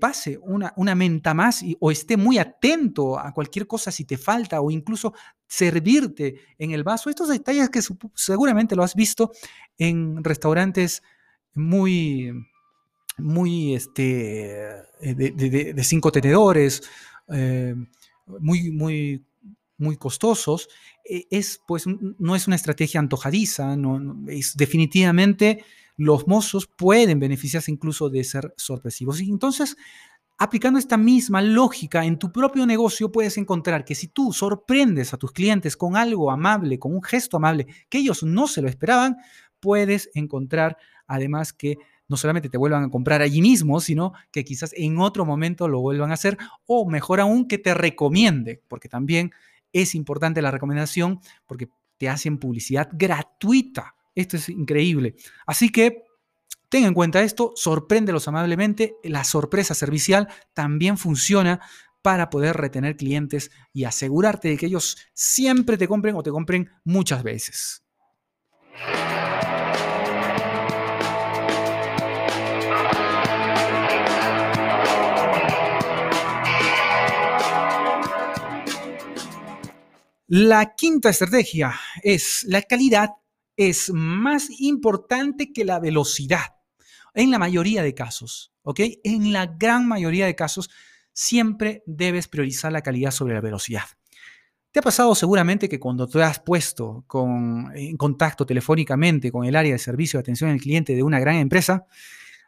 pase 0.00 0.38
una, 0.40 0.94
menta 0.94 1.34
más 1.34 1.64
o 1.80 1.90
esté 1.90 2.16
muy 2.16 2.38
atento 2.38 3.18
a 3.18 3.32
cualquier 3.32 3.66
cosa 3.66 3.90
si 3.90 4.04
te 4.04 4.16
falta 4.16 4.60
o 4.60 4.70
incluso 4.70 5.12
servirte 5.48 6.36
en 6.56 6.70
el 6.70 6.84
vaso. 6.84 7.10
Estos 7.10 7.30
detalles 7.30 7.68
que 7.68 7.80
seguramente 8.14 8.76
lo 8.76 8.84
has 8.84 8.94
visto 8.94 9.32
en 9.76 10.22
restaurantes 10.22 11.02
muy, 11.54 12.32
muy 13.18 13.74
este, 13.74 14.68
eh, 15.00 15.14
de, 15.14 15.84
cinco 15.84 16.12
tenedores, 16.12 16.82
eh, 17.28 17.74
muy, 18.26 18.70
muy, 18.70 19.24
muy 19.78 19.96
costosos, 19.96 20.68
eh, 21.08 21.26
es, 21.30 21.60
pues, 21.66 21.84
no 21.86 22.36
es 22.36 22.46
una 22.46 22.56
estrategia 22.56 23.00
antojadiza, 23.00 23.76
no, 23.76 24.24
es 24.28 24.56
definitivamente 24.56 25.64
los 25.96 26.26
mozos 26.26 26.66
pueden 26.66 27.20
beneficiarse 27.20 27.70
incluso 27.70 28.08
de 28.08 28.24
ser 28.24 28.54
sorpresivos. 28.56 29.20
Y 29.20 29.30
entonces, 29.30 29.76
aplicando 30.38 30.78
esta 30.78 30.96
misma 30.96 31.42
lógica 31.42 32.04
en 32.04 32.18
tu 32.18 32.32
propio 32.32 32.66
negocio, 32.66 33.12
puedes 33.12 33.36
encontrar 33.36 33.84
que 33.84 33.94
si 33.94 34.08
tú 34.08 34.32
sorprendes 34.32 35.12
a 35.12 35.18
tus 35.18 35.32
clientes 35.32 35.76
con 35.76 35.96
algo 35.96 36.30
amable, 36.30 36.78
con 36.78 36.94
un 36.94 37.02
gesto 37.02 37.36
amable 37.36 37.66
que 37.88 37.98
ellos 37.98 38.22
no 38.22 38.48
se 38.48 38.62
lo 38.62 38.68
esperaban, 38.68 39.16
puedes 39.60 40.10
encontrar 40.14 40.76
además 41.06 41.52
que 41.52 41.76
no 42.12 42.18
solamente 42.18 42.50
te 42.50 42.58
vuelvan 42.58 42.84
a 42.84 42.90
comprar 42.90 43.22
allí 43.22 43.40
mismo, 43.40 43.80
sino 43.80 44.12
que 44.30 44.44
quizás 44.44 44.74
en 44.76 44.98
otro 44.98 45.24
momento 45.24 45.66
lo 45.66 45.80
vuelvan 45.80 46.10
a 46.10 46.14
hacer 46.14 46.36
o 46.66 46.86
mejor 46.88 47.20
aún 47.20 47.48
que 47.48 47.56
te 47.56 47.72
recomiende, 47.72 48.62
porque 48.68 48.90
también 48.90 49.32
es 49.72 49.94
importante 49.94 50.42
la 50.42 50.50
recomendación 50.50 51.20
porque 51.46 51.70
te 51.96 52.10
hacen 52.10 52.36
publicidad 52.36 52.90
gratuita. 52.92 53.94
Esto 54.14 54.36
es 54.36 54.50
increíble. 54.50 55.14
Así 55.46 55.70
que 55.70 56.04
ten 56.68 56.84
en 56.84 56.92
cuenta 56.92 57.22
esto, 57.22 57.52
sorpréndelos 57.56 58.28
amablemente. 58.28 58.96
La 59.02 59.24
sorpresa 59.24 59.72
servicial 59.74 60.28
también 60.52 60.98
funciona 60.98 61.60
para 62.02 62.28
poder 62.28 62.58
retener 62.58 62.98
clientes 62.98 63.50
y 63.72 63.84
asegurarte 63.84 64.48
de 64.48 64.58
que 64.58 64.66
ellos 64.66 64.98
siempre 65.14 65.78
te 65.78 65.88
compren 65.88 66.14
o 66.14 66.22
te 66.22 66.30
compren 66.30 66.68
muchas 66.84 67.22
veces. 67.22 67.82
La 80.34 80.74
quinta 80.74 81.10
estrategia 81.10 81.74
es 82.02 82.44
la 82.44 82.62
calidad 82.62 83.10
es 83.54 83.90
más 83.92 84.48
importante 84.60 85.52
que 85.52 85.62
la 85.62 85.78
velocidad. 85.78 86.54
En 87.12 87.30
la 87.30 87.38
mayoría 87.38 87.82
de 87.82 87.92
casos, 87.92 88.50
¿ok? 88.62 88.80
En 89.04 89.34
la 89.34 89.44
gran 89.44 89.86
mayoría 89.86 90.24
de 90.24 90.34
casos, 90.34 90.70
siempre 91.12 91.82
debes 91.84 92.28
priorizar 92.28 92.72
la 92.72 92.80
calidad 92.80 93.10
sobre 93.10 93.34
la 93.34 93.42
velocidad. 93.42 93.82
Te 94.70 94.78
ha 94.78 94.82
pasado 94.82 95.14
seguramente 95.14 95.68
que 95.68 95.78
cuando 95.78 96.08
te 96.08 96.22
has 96.22 96.40
puesto 96.40 97.04
en 97.74 97.98
contacto 97.98 98.46
telefónicamente 98.46 99.30
con 99.30 99.44
el 99.44 99.54
área 99.54 99.72
de 99.72 99.78
servicio 99.78 100.16
de 100.16 100.22
atención 100.22 100.48
al 100.48 100.60
cliente 100.62 100.94
de 100.96 101.02
una 101.02 101.20
gran 101.20 101.36
empresa, 101.36 101.84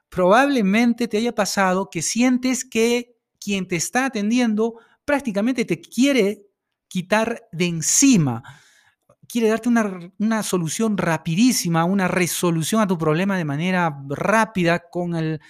probablemente 0.08 1.06
te 1.06 1.18
haya 1.18 1.34
pasado 1.34 1.90
que 1.90 2.00
sientes 2.00 2.64
que 2.64 3.18
quien 3.38 3.68
te 3.68 3.76
está 3.76 4.06
atendiendo 4.06 4.76
prácticamente 5.04 5.66
te 5.66 5.82
quiere 5.82 6.43
quitar 6.94 7.48
de 7.50 7.66
encima. 7.66 8.44
Quiere 9.26 9.48
darte 9.48 9.68
una, 9.68 10.42
solución 10.44 10.96
rapidísima, 10.96 11.84
una 11.84 12.06
resolución 12.06 12.80
a 12.80 12.86
tu 12.86 12.96
problema 12.96 13.36
de 13.36 13.44
manera 13.44 13.98
rápida, 14.08 14.78
con 14.92 15.16
el 15.16 15.40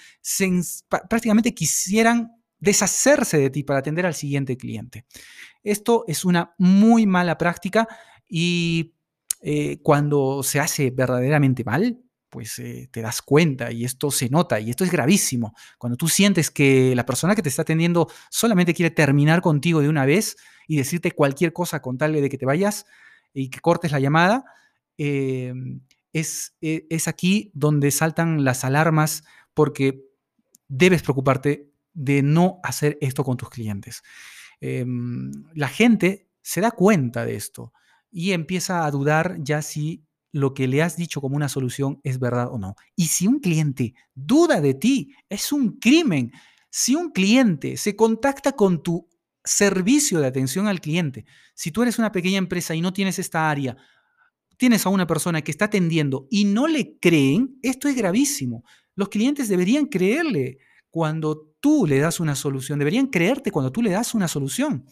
prácticamente 0.88 1.52
quisieran 1.52 2.32
deshacerse 2.58 3.36
de 3.36 3.50
ti 3.50 3.62
para 3.62 3.80
atender 3.80 4.06
al 4.06 4.14
siguiente 4.14 4.56
cliente. 4.56 5.04
Esto 5.62 6.04
es 6.08 6.24
una 6.24 6.54
muy 6.56 7.04
mala 7.06 7.36
práctica 7.36 7.86
y 8.26 8.94
eh, 9.42 9.80
cuando 9.82 10.42
se 10.42 10.60
hace 10.60 10.90
verdaderamente 10.92 11.62
mal, 11.62 12.00
pues 12.34 12.58
eh, 12.58 12.88
te 12.90 13.00
das 13.00 13.22
cuenta 13.22 13.70
y 13.70 13.84
esto 13.84 14.10
se 14.10 14.28
nota 14.28 14.58
y 14.58 14.68
esto 14.68 14.82
es 14.82 14.90
gravísimo. 14.90 15.54
Cuando 15.78 15.96
tú 15.96 16.08
sientes 16.08 16.50
que 16.50 16.92
la 16.96 17.06
persona 17.06 17.36
que 17.36 17.42
te 17.42 17.48
está 17.48 17.62
atendiendo 17.62 18.08
solamente 18.28 18.74
quiere 18.74 18.90
terminar 18.90 19.40
contigo 19.40 19.80
de 19.80 19.88
una 19.88 20.04
vez 20.04 20.36
y 20.66 20.76
decirte 20.76 21.12
cualquier 21.12 21.52
cosa 21.52 21.80
con 21.80 21.96
tal 21.96 22.12
de 22.12 22.28
que 22.28 22.36
te 22.36 22.44
vayas 22.44 22.86
y 23.32 23.50
que 23.50 23.60
cortes 23.60 23.92
la 23.92 24.00
llamada, 24.00 24.46
em, 24.98 25.82
es, 26.12 26.56
e, 26.60 26.88
es 26.90 27.06
aquí 27.06 27.52
donde 27.54 27.92
saltan 27.92 28.42
las 28.42 28.64
alarmas 28.64 29.22
porque 29.54 30.02
debes 30.66 31.04
preocuparte 31.04 31.70
de 31.92 32.24
no 32.24 32.58
hacer 32.64 32.98
esto 33.00 33.22
con 33.22 33.36
tus 33.36 33.48
clientes. 33.48 34.02
Em, 34.60 35.30
la 35.54 35.68
gente 35.68 36.26
se 36.42 36.60
da 36.60 36.72
cuenta 36.72 37.24
de 37.24 37.36
esto 37.36 37.72
y 38.10 38.32
empieza 38.32 38.86
a 38.86 38.90
dudar 38.90 39.36
ya 39.38 39.62
si 39.62 40.02
lo 40.34 40.52
que 40.52 40.66
le 40.66 40.82
has 40.82 40.96
dicho 40.96 41.20
como 41.20 41.36
una 41.36 41.48
solución 41.48 42.00
es 42.02 42.18
verdad 42.18 42.48
o 42.50 42.58
no. 42.58 42.74
Y 42.96 43.06
si 43.06 43.28
un 43.28 43.38
cliente 43.38 43.94
duda 44.16 44.60
de 44.60 44.74
ti, 44.74 45.14
es 45.28 45.52
un 45.52 45.78
crimen. 45.78 46.32
Si 46.70 46.96
un 46.96 47.12
cliente 47.12 47.76
se 47.76 47.94
contacta 47.94 48.50
con 48.50 48.82
tu 48.82 49.08
servicio 49.44 50.18
de 50.18 50.26
atención 50.26 50.66
al 50.66 50.80
cliente, 50.80 51.24
si 51.54 51.70
tú 51.70 51.82
eres 51.82 52.00
una 52.00 52.10
pequeña 52.10 52.38
empresa 52.38 52.74
y 52.74 52.80
no 52.80 52.92
tienes 52.92 53.20
esta 53.20 53.48
área, 53.48 53.76
tienes 54.56 54.84
a 54.84 54.88
una 54.88 55.06
persona 55.06 55.40
que 55.40 55.52
está 55.52 55.66
atendiendo 55.66 56.26
y 56.30 56.46
no 56.46 56.66
le 56.66 56.98
creen, 56.98 57.56
esto 57.62 57.86
es 57.86 57.94
gravísimo. 57.94 58.64
Los 58.96 59.10
clientes 59.10 59.48
deberían 59.48 59.86
creerle 59.86 60.58
cuando 60.90 61.54
tú 61.60 61.86
le 61.86 62.00
das 62.00 62.18
una 62.18 62.34
solución, 62.34 62.80
deberían 62.80 63.06
creerte 63.06 63.52
cuando 63.52 63.70
tú 63.70 63.82
le 63.82 63.90
das 63.90 64.14
una 64.14 64.26
solución. 64.26 64.84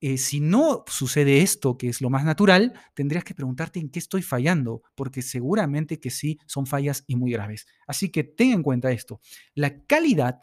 Eh, 0.00 0.16
si 0.16 0.40
no 0.40 0.84
sucede 0.86 1.42
esto, 1.42 1.76
que 1.76 1.88
es 1.88 2.00
lo 2.00 2.08
más 2.08 2.24
natural, 2.24 2.72
tendrías 2.94 3.22
que 3.22 3.34
preguntarte 3.34 3.80
en 3.80 3.90
qué 3.90 3.98
estoy 3.98 4.22
fallando, 4.22 4.82
porque 4.94 5.20
seguramente 5.20 6.00
que 6.00 6.10
sí 6.10 6.38
son 6.46 6.66
fallas 6.66 7.04
y 7.06 7.16
muy 7.16 7.32
graves. 7.32 7.66
Así 7.86 8.10
que 8.10 8.24
ten 8.24 8.52
en 8.52 8.62
cuenta 8.62 8.90
esto. 8.90 9.20
La 9.54 9.84
calidad 9.84 10.40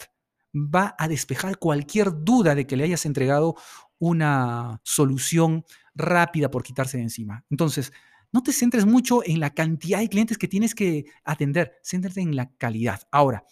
va 0.54 0.96
a 0.98 1.08
despejar 1.08 1.58
cualquier 1.58 2.24
duda 2.24 2.56
de 2.56 2.68
que 2.68 2.78
le 2.78 2.84
hayas 2.84 3.06
entregado 3.06 3.56
una 4.00 4.80
solución 4.84 5.66
rápida 5.96 6.52
por 6.52 6.64
quitarse 6.64 6.98
de 6.98 7.04
encima. 7.04 7.44
Entonces, 7.50 7.92
no 8.32 8.44
te 8.44 8.54
centres 8.54 8.86
mucho 8.86 9.22
en 9.26 9.40
la 9.40 9.54
cantidad 9.54 10.00
de 10.00 10.10
clientes 10.10 10.38
que 10.38 10.48
tienes 10.48 10.76
que 10.76 11.06
atender, 11.24 11.80
céntrate 11.84 12.22
en 12.22 12.36
la 12.36 12.52
calidad. 12.58 13.02
Ahora, 13.12 13.44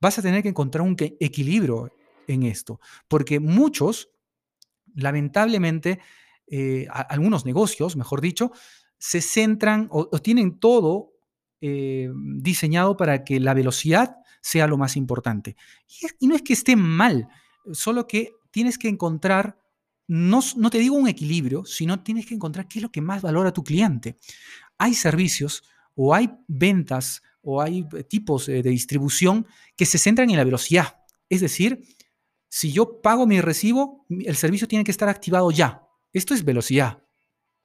vas 0.00 0.18
a 0.18 0.22
tener 0.22 0.42
que 0.42 0.50
encontrar 0.50 0.82
un 0.82 0.96
equilibrio 0.98 1.90
en 2.28 2.44
esto, 2.44 2.80
porque 3.08 3.40
muchos 3.40 4.10
lamentablemente, 4.94 6.00
eh, 6.46 6.86
algunos 6.90 7.44
negocios, 7.44 7.96
mejor 7.96 8.20
dicho, 8.20 8.52
se 8.98 9.20
centran 9.20 9.88
o, 9.90 10.06
tienen 10.20 10.58
todo 10.58 11.12
eh, 11.60 12.10
diseñado 12.40 12.96
para 12.96 13.24
que 13.24 13.40
la 13.40 13.54
velocidad 13.54 14.16
sea 14.40 14.66
lo 14.66 14.76
más 14.76 14.96
importante. 14.96 15.56
Y, 16.18 16.26
no 16.26 16.36
es 16.36 16.42
que 16.42 16.52
esté 16.52 16.76
mal, 16.76 17.28
solo 17.72 18.06
que 18.06 18.32
tienes 18.50 18.78
que 18.78 18.88
encontrar, 18.88 19.58
no, 20.06 20.40
no 20.56 20.70
te 20.70 20.78
digo 20.78 20.96
un 20.96 21.08
equilibrio, 21.08 21.64
sino 21.64 22.02
tienes 22.02 22.26
que 22.26 22.34
encontrar 22.34 22.68
qué 22.68 22.78
es 22.78 22.82
lo 22.82 22.92
que 22.92 23.00
más 23.00 23.22
valora 23.22 23.52
tu 23.52 23.64
cliente. 23.64 24.18
Hay 24.78 24.94
servicios 24.94 25.62
o 25.94 26.14
hay 26.14 26.30
ventas 26.46 27.22
o 27.40 27.60
hay 27.60 27.86
eh, 27.96 28.04
tipos 28.04 28.46
de 28.46 28.62
distribución 28.62 29.46
que 29.76 29.86
se 29.86 29.98
centran 29.98 30.30
en 30.30 30.36
la 30.36 30.44
velocidad. 30.44 30.96
Es 31.28 31.40
decir, 31.40 31.82
si 32.54 32.70
yo 32.70 33.00
pago 33.02 33.26
mi 33.26 33.40
recibo, 33.40 34.06
el 34.08 34.36
servicio 34.36 34.68
tiene 34.68 34.84
que 34.84 34.92
estar 34.92 35.08
activado 35.08 35.50
ya. 35.50 35.82
Esto 36.12 36.34
es 36.34 36.44
velocidad. 36.44 37.02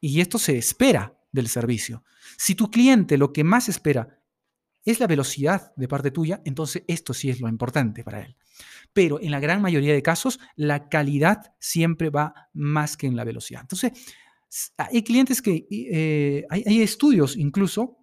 Y 0.02 0.20
esto 0.20 0.40
se 0.40 0.58
espera 0.58 1.16
del 1.32 1.48
servicio. 1.48 2.04
Si 2.40 2.56
tu 2.56 2.72
cliente 2.72 3.16
lo 3.16 3.32
que 3.32 3.44
más 3.44 3.70
espera 3.70 4.20
es 4.84 5.00
la 5.00 5.06
velocidad 5.06 5.74
de 5.76 5.88
parte 5.88 6.10
tuya, 6.10 6.42
entonces 6.44 6.86
esto 6.88 7.14
sí 7.14 7.30
es 7.30 7.40
lo 7.40 7.48
importante 7.48 8.04
para 8.04 8.22
él. 8.22 8.36
Pero 8.92 9.22
en 9.22 9.30
la 9.30 9.40
gran 9.40 9.62
mayoría 9.62 9.94
de 9.94 10.02
casos, 10.02 10.40
la 10.56 10.90
calidad 10.90 11.54
siempre 11.60 12.10
va 12.10 12.50
más 12.54 12.98
que 12.98 13.06
en 13.06 13.16
la 13.16 13.26
velocidad. 13.26 13.62
Entonces, 13.62 13.92
hay 14.76 15.04
clientes 15.04 15.44
que, 15.44 15.68
eh, 15.70 16.48
hay, 16.50 16.64
hay 16.66 16.82
estudios 16.82 17.38
incluso 17.38 18.00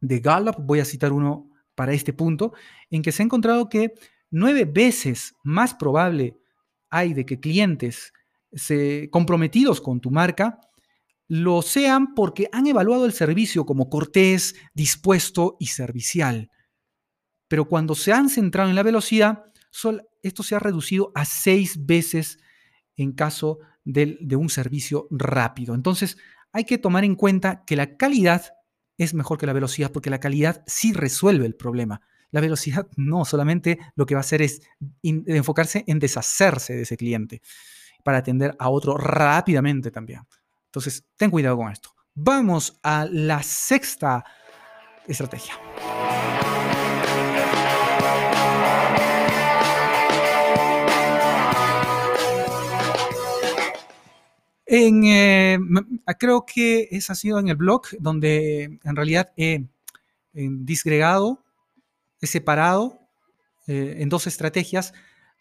de 0.00 0.20
Gallup, 0.20 0.56
voy 0.60 0.80
a 0.80 0.86
citar 0.86 1.12
uno 1.12 1.50
para 1.74 1.92
este 1.92 2.14
punto, 2.14 2.54
en 2.88 3.02
que 3.02 3.12
se 3.12 3.22
ha 3.22 3.26
encontrado 3.26 3.68
que 3.68 3.92
nueve 4.30 4.64
veces 4.64 5.34
más 5.42 5.74
probable 5.74 6.36
hay 6.90 7.14
de 7.14 7.26
que 7.26 7.40
clientes 7.40 8.12
se, 8.52 9.08
comprometidos 9.10 9.80
con 9.80 10.00
tu 10.00 10.10
marca 10.10 10.60
lo 11.28 11.62
sean 11.62 12.14
porque 12.14 12.48
han 12.52 12.66
evaluado 12.66 13.04
el 13.04 13.12
servicio 13.12 13.66
como 13.66 13.90
cortés, 13.90 14.54
dispuesto 14.74 15.56
y 15.58 15.66
servicial. 15.66 16.50
Pero 17.48 17.66
cuando 17.66 17.94
se 17.94 18.12
han 18.12 18.28
centrado 18.28 18.70
en 18.70 18.76
la 18.76 18.82
velocidad, 18.82 19.44
esto 20.22 20.42
se 20.42 20.54
ha 20.54 20.60
reducido 20.60 21.12
a 21.14 21.24
seis 21.24 21.84
veces 21.84 22.38
en 22.96 23.12
caso 23.12 23.58
de, 23.84 24.18
de 24.20 24.36
un 24.36 24.48
servicio 24.48 25.08
rápido. 25.10 25.74
Entonces, 25.74 26.16
hay 26.52 26.64
que 26.64 26.78
tomar 26.78 27.04
en 27.04 27.16
cuenta 27.16 27.64
que 27.66 27.76
la 27.76 27.96
calidad 27.96 28.52
es 28.96 29.12
mejor 29.12 29.38
que 29.38 29.46
la 29.46 29.52
velocidad 29.52 29.92
porque 29.92 30.10
la 30.10 30.20
calidad 30.20 30.62
sí 30.66 30.92
resuelve 30.92 31.46
el 31.46 31.54
problema. 31.54 32.00
La 32.30 32.40
velocidad 32.40 32.86
no, 32.96 33.24
solamente 33.24 33.78
lo 33.94 34.06
que 34.06 34.14
va 34.14 34.20
a 34.20 34.22
hacer 34.22 34.42
es 34.42 34.60
enfocarse 35.02 35.84
en 35.86 35.98
deshacerse 35.98 36.74
de 36.74 36.82
ese 36.82 36.96
cliente 36.96 37.42
para 38.04 38.18
atender 38.18 38.54
a 38.58 38.68
otro 38.70 38.96
rápidamente 38.96 39.90
también. 39.90 40.20
Entonces, 40.66 41.04
ten 41.16 41.30
cuidado 41.30 41.56
con 41.56 41.72
esto. 41.72 41.90
Vamos 42.14 42.78
a 42.82 43.06
la 43.10 43.42
sexta 43.42 44.24
estrategia. 45.06 45.54
Eh, 54.68 55.58
creo 56.18 56.44
que 56.44 56.88
ese 56.90 57.12
ha 57.12 57.14
sido 57.14 57.38
en 57.38 57.48
el 57.48 57.56
blog 57.56 57.82
donde 58.00 58.78
en 58.82 58.96
realidad 58.96 59.32
he 59.36 59.64
disgregado, 60.32 61.44
he 62.20 62.26
separado 62.26 63.00
eh, 63.66 63.96
en 63.98 64.08
dos 64.08 64.26
estrategias, 64.26 64.92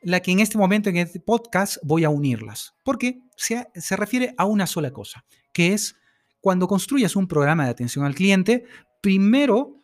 la 0.01 0.19
que 0.19 0.31
en 0.31 0.39
este 0.39 0.57
momento 0.57 0.89
en 0.89 0.97
este 0.97 1.19
podcast 1.19 1.77
voy 1.83 2.03
a 2.03 2.09
unirlas, 2.09 2.75
porque 2.83 3.19
se, 3.38 3.67
se 3.75 3.95
refiere 3.95 4.33
a 4.38 4.45
una 4.45 4.67
sola 4.67 4.91
cosa, 4.91 5.25
que 5.53 5.73
es 5.73 5.95
cuando 6.41 6.67
construyas 6.67 7.15
un 7.15 7.27
programa 7.27 7.65
de 7.65 7.71
atención 7.71 8.05
al 8.05 8.13
cliente, 8.13 8.65
primero 9.01 9.81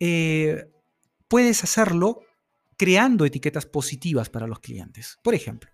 eh, 0.00 0.70
puedes 1.28 1.62
hacerlo 1.62 2.20
creando 2.76 3.24
etiquetas 3.24 3.66
positivas 3.66 4.30
para 4.30 4.46
los 4.46 4.60
clientes. 4.60 5.18
Por 5.22 5.34
ejemplo, 5.34 5.70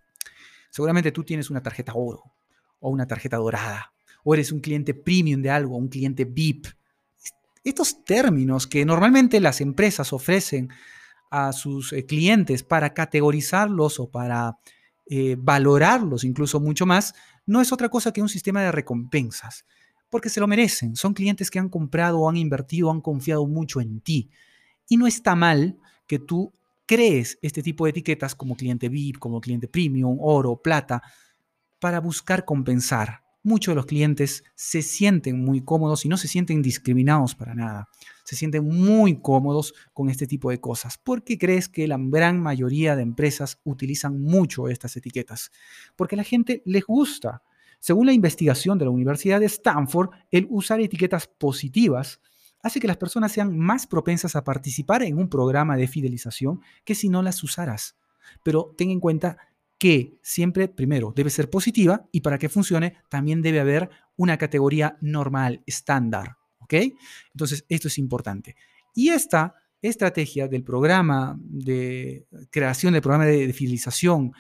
seguramente 0.71 1.13
tú 1.13 1.25
tienes 1.25 1.51
una 1.51 1.63
tarjeta 1.63 1.93
oro 1.95 2.25
o 2.81 2.91
una 2.91 3.07
tarjeta 3.07 3.37
dorada, 3.37 3.93
o 4.25 4.35
eres 4.35 4.53
un 4.53 4.61
cliente 4.61 4.95
premium 4.95 5.43
de 5.43 5.51
algo, 5.51 5.77
un 5.77 5.89
cliente 5.89 6.25
VIP. 6.25 6.67
Estos 7.63 8.05
términos 8.05 8.67
que 8.67 8.85
normalmente 8.85 9.41
las 9.41 9.61
empresas 9.61 10.13
ofrecen 10.13 10.71
a 11.31 11.53
sus 11.53 11.93
eh, 11.93 12.07
clientes 12.07 12.63
para 12.63 12.95
categorizarlos 12.95 14.01
o 14.01 14.11
para 14.11 14.59
eh, 15.07 15.37
valorarlos 15.39 16.25
incluso 16.25 16.61
mucho 16.61 16.87
más, 16.87 17.15
no 17.45 17.61
es 17.61 17.73
otra 17.73 17.89
cosa 17.89 18.13
que 18.13 18.23
un 18.23 18.29
sistema 18.29 18.63
de 18.63 18.73
recompensas, 18.73 19.65
porque 20.09 20.29
se 20.29 20.41
lo 20.41 20.47
merecen. 20.47 20.95
Son 20.97 21.15
clientes 21.15 21.51
que 21.51 21.59
han 21.59 21.69
comprado, 21.69 22.29
han 22.29 22.37
invertido, 22.37 22.91
han 22.91 23.01
confiado 23.01 23.47
mucho 23.47 23.81
en 23.81 24.01
ti. 24.01 24.31
Y 24.89 24.97
no 24.97 25.07
está 25.07 25.35
mal 25.35 25.79
que 26.07 26.19
tú 26.19 26.53
crees 26.87 27.39
este 27.43 27.63
tipo 27.63 27.85
de 27.85 27.91
etiquetas 27.91 28.35
como 28.35 28.57
cliente 28.57 28.89
VIP, 28.89 29.19
como 29.19 29.41
cliente 29.41 29.69
premium, 29.69 30.19
oro, 30.21 30.57
plata, 30.63 31.03
para 31.81 32.01
buscar 32.01 32.45
compensar. 32.45 33.23
Muchos 33.43 33.73
de 33.73 33.77
los 33.77 33.87
clientes 33.87 34.45
se 34.55 34.83
sienten 34.83 35.43
muy 35.43 35.63
cómodos 35.63 36.05
y 36.05 36.09
no 36.09 36.19
se 36.19 36.29
sienten 36.29 36.61
discriminados 36.61 37.35
para 37.35 37.55
nada. 37.55 37.89
Se 38.25 38.37
sienten 38.37 38.65
muy 38.65 39.21
cómodos 39.23 39.73
con 39.95 40.11
este 40.11 40.27
tipo 40.27 40.51
de 40.51 40.61
cosas. 40.61 40.99
¿Por 40.99 41.25
qué 41.25 41.39
crees 41.39 41.69
que 41.69 41.89
la 41.89 41.97
gran 41.99 42.41
mayoría 42.41 42.97
de 42.97 43.03
empresas 43.03 43.59
utilizan 43.65 44.21
mucho 44.21 44.69
estas 44.69 44.95
etiquetas? 44.97 45.51
Porque 45.97 46.17
a 46.17 46.19
la 46.19 46.25
gente 46.25 46.63
les 46.67 46.85
gusta. 46.85 47.43
Según 47.79 48.07
la 48.07 48.13
investigación 48.13 48.77
de 48.77 48.85
la 48.85 48.91
Universidad 48.91 49.41
de 49.41 49.47
Stanford, 49.47 50.11
el 50.31 50.47
usar 50.51 50.81
etiquetas 50.81 51.27
positivas 51.27 52.21
hace 52.63 52.79
que 52.79 52.89
las 52.89 52.99
personas 52.99 53.33
sean 53.33 53.57
más 53.57 53.87
propensas 53.87 54.37
a 54.37 54.45
participar 54.45 55.03
en 55.03 55.17
un 55.17 55.31
programa 55.31 55.79
de 55.79 55.89
fidelización 55.89 56.61
que 56.85 56.95
si 56.95 57.09
no 57.09 57.23
las 57.23 57.43
usaras. 57.43 57.97
Pero 58.43 58.75
ten 58.77 58.91
en 58.91 59.01
cuenta 59.01 59.39
que 59.81 60.21
siempre, 60.23 60.69
primero, 60.69 61.13
debe 61.17 61.31
ser 61.31 61.49
positiva 61.49 62.07
y 62.13 62.21
para 62.21 62.39
que 62.39 62.51
funcione 62.51 62.99
también 63.09 63.41
debe 63.41 63.61
haber 63.61 63.89
una 64.15 64.37
categoría 64.37 64.99
normal, 65.01 65.63
estándar. 65.67 66.37
¿Ok? 66.59 66.75
Entonces, 67.33 67.65
esto 67.69 67.89
es 67.89 67.97
importante. 67.97 68.55
Y 68.95 69.09
esta 69.09 69.55
estrategia 69.81 70.47
del 70.49 70.63
programa 70.63 71.35
de 71.41 72.27
creación 72.51 72.93
del 72.93 73.01
programa 73.01 73.25
de, 73.25 73.51
fidelización 73.55 74.33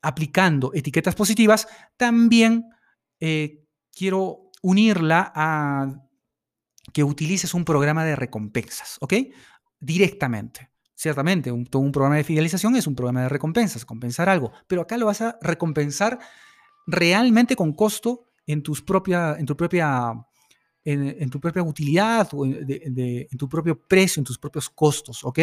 aplicando 0.00 0.70
etiquetas 0.72 1.16
positivas, 1.16 1.66
también 1.96 2.66
eh, 3.18 3.64
quiero 3.92 4.52
unirla 4.62 5.32
a 5.34 6.00
que 6.92 7.02
utilices 7.02 7.54
un 7.54 7.64
programa 7.64 8.04
de 8.04 8.14
recompensas, 8.14 8.98
¿ok? 9.00 9.14
Directamente. 9.80 10.69
Ciertamente, 11.00 11.50
un, 11.50 11.66
un 11.72 11.92
programa 11.92 12.16
de 12.16 12.24
fidelización 12.24 12.76
es 12.76 12.86
un 12.86 12.94
programa 12.94 13.22
de 13.22 13.30
recompensas, 13.30 13.86
compensar 13.86 14.28
algo, 14.28 14.52
pero 14.66 14.82
acá 14.82 14.98
lo 14.98 15.06
vas 15.06 15.22
a 15.22 15.38
recompensar 15.40 16.18
realmente 16.86 17.56
con 17.56 17.72
costo 17.72 18.26
en, 18.46 18.62
tus 18.62 18.82
propia, 18.82 19.34
en 19.38 19.46
tu 19.46 19.56
propia 19.56 20.12
en, 20.84 21.30
tu 21.30 21.40
propia 21.40 21.62
utilidad 21.62 22.28
o 22.32 22.44
en, 22.44 22.66
en, 22.68 23.38
tu 23.38 23.48
propio 23.48 23.80
precio, 23.80 24.20
en 24.20 24.24
tus 24.26 24.38
propios 24.38 24.68
costos, 24.68 25.24
¿ok? 25.24 25.38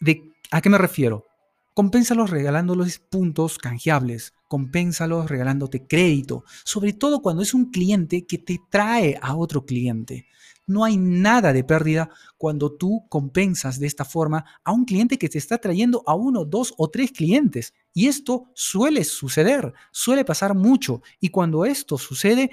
De, 0.00 0.34
¿A 0.50 0.60
qué 0.60 0.68
me 0.68 0.76
refiero? 0.76 1.24
Compénsalos 1.72 2.28
regalándoles 2.28 2.98
puntos 2.98 3.56
canjeables, 3.56 4.34
compénsalos 4.48 5.30
regalándote 5.30 5.86
crédito, 5.86 6.44
sobre 6.62 6.92
todo 6.92 7.22
cuando 7.22 7.42
es 7.42 7.54
un 7.54 7.70
cliente 7.70 8.26
que 8.26 8.36
te 8.36 8.60
trae 8.70 9.18
a 9.22 9.34
otro 9.34 9.64
cliente. 9.64 10.26
No 10.66 10.84
hay 10.84 10.96
nada 10.96 11.52
de 11.52 11.64
pérdida 11.64 12.10
cuando 12.36 12.72
tú 12.72 13.06
compensas 13.08 13.78
de 13.78 13.86
esta 13.86 14.04
forma 14.04 14.44
a 14.64 14.72
un 14.72 14.84
cliente 14.84 15.18
que 15.18 15.28
te 15.28 15.38
está 15.38 15.58
trayendo 15.58 16.02
a 16.06 16.14
uno, 16.14 16.44
dos 16.44 16.74
o 16.76 16.88
tres 16.88 17.12
clientes. 17.12 17.74
Y 17.92 18.06
esto 18.06 18.50
suele 18.54 19.04
suceder, 19.04 19.72
suele 19.92 20.24
pasar 20.24 20.54
mucho. 20.54 21.02
Y 21.20 21.28
cuando 21.28 21.64
esto 21.64 21.98
sucede, 21.98 22.50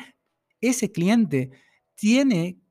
ese 0.60 0.92
cliente 0.92 1.52
tiene 1.96 2.62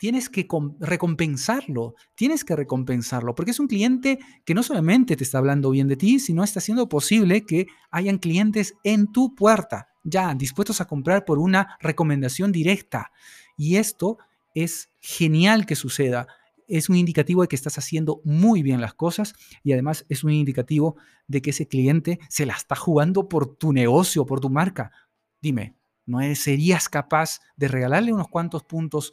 tienes 0.00 0.30
que 0.30 0.48
recompensarlo, 0.80 1.94
tienes 2.14 2.42
que 2.42 2.56
recompensarlo, 2.56 3.34
porque 3.34 3.50
es 3.50 3.60
un 3.60 3.68
cliente 3.68 4.18
que 4.46 4.54
no 4.54 4.62
solamente 4.62 5.14
te 5.14 5.24
está 5.24 5.36
hablando 5.36 5.68
bien 5.68 5.88
de 5.88 5.96
ti, 5.96 6.18
sino 6.20 6.42
está 6.42 6.58
haciendo 6.58 6.88
posible 6.88 7.44
que 7.44 7.66
hayan 7.90 8.16
clientes 8.16 8.72
en 8.82 9.12
tu 9.12 9.34
puerta, 9.34 9.88
ya 10.02 10.34
dispuestos 10.34 10.80
a 10.80 10.86
comprar 10.86 11.26
por 11.26 11.38
una 11.38 11.76
recomendación 11.80 12.50
directa. 12.50 13.12
Y 13.58 13.76
esto 13.76 14.16
es 14.54 14.90
genial 15.00 15.66
que 15.66 15.76
suceda. 15.76 16.26
Es 16.66 16.88
un 16.88 16.96
indicativo 16.96 17.42
de 17.42 17.48
que 17.48 17.56
estás 17.56 17.78
haciendo 17.78 18.20
muy 18.24 18.62
bien 18.62 18.80
las 18.80 18.94
cosas 18.94 19.34
y 19.62 19.72
además 19.72 20.06
es 20.08 20.22
un 20.24 20.30
indicativo 20.32 20.96
de 21.26 21.42
que 21.42 21.50
ese 21.50 21.66
cliente 21.66 22.20
se 22.28 22.46
la 22.46 22.54
está 22.54 22.76
jugando 22.76 23.28
por 23.28 23.56
tu 23.56 23.72
negocio, 23.72 24.26
por 24.26 24.40
tu 24.40 24.50
marca. 24.50 24.92
Dime, 25.40 25.76
¿no 26.06 26.20
serías 26.34 26.88
capaz 26.88 27.40
de 27.56 27.68
regalarle 27.68 28.12
unos 28.12 28.28
cuantos 28.28 28.62
puntos 28.64 29.12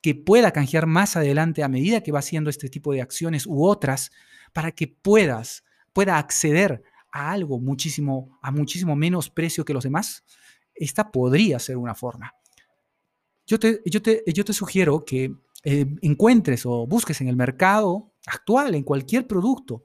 que 0.00 0.14
pueda 0.14 0.50
canjear 0.50 0.86
más 0.86 1.16
adelante 1.16 1.62
a 1.62 1.68
medida 1.68 2.02
que 2.02 2.12
va 2.12 2.18
haciendo 2.18 2.50
este 2.50 2.68
tipo 2.68 2.92
de 2.92 3.00
acciones 3.00 3.46
u 3.46 3.64
otras 3.64 4.10
para 4.52 4.72
que 4.72 4.88
puedas, 4.88 5.64
pueda 5.92 6.18
acceder 6.18 6.82
a 7.12 7.30
algo 7.30 7.60
muchísimo, 7.60 8.38
a 8.42 8.50
muchísimo 8.50 8.96
menos 8.96 9.30
precio 9.30 9.64
que 9.64 9.74
los 9.74 9.84
demás, 9.84 10.24
esta 10.74 11.12
podría 11.12 11.58
ser 11.58 11.76
una 11.76 11.94
forma. 11.94 12.34
Yo 13.52 13.58
te, 13.58 13.82
yo 13.84 14.00
te, 14.00 14.24
yo 14.28 14.46
te 14.46 14.54
sugiero 14.54 15.04
que 15.04 15.30
eh, 15.62 15.84
encuentres 16.00 16.64
o 16.64 16.86
busques 16.86 17.20
en 17.20 17.28
el 17.28 17.36
mercado 17.36 18.10
actual, 18.26 18.74
en 18.74 18.82
cualquier 18.82 19.26
producto, 19.26 19.84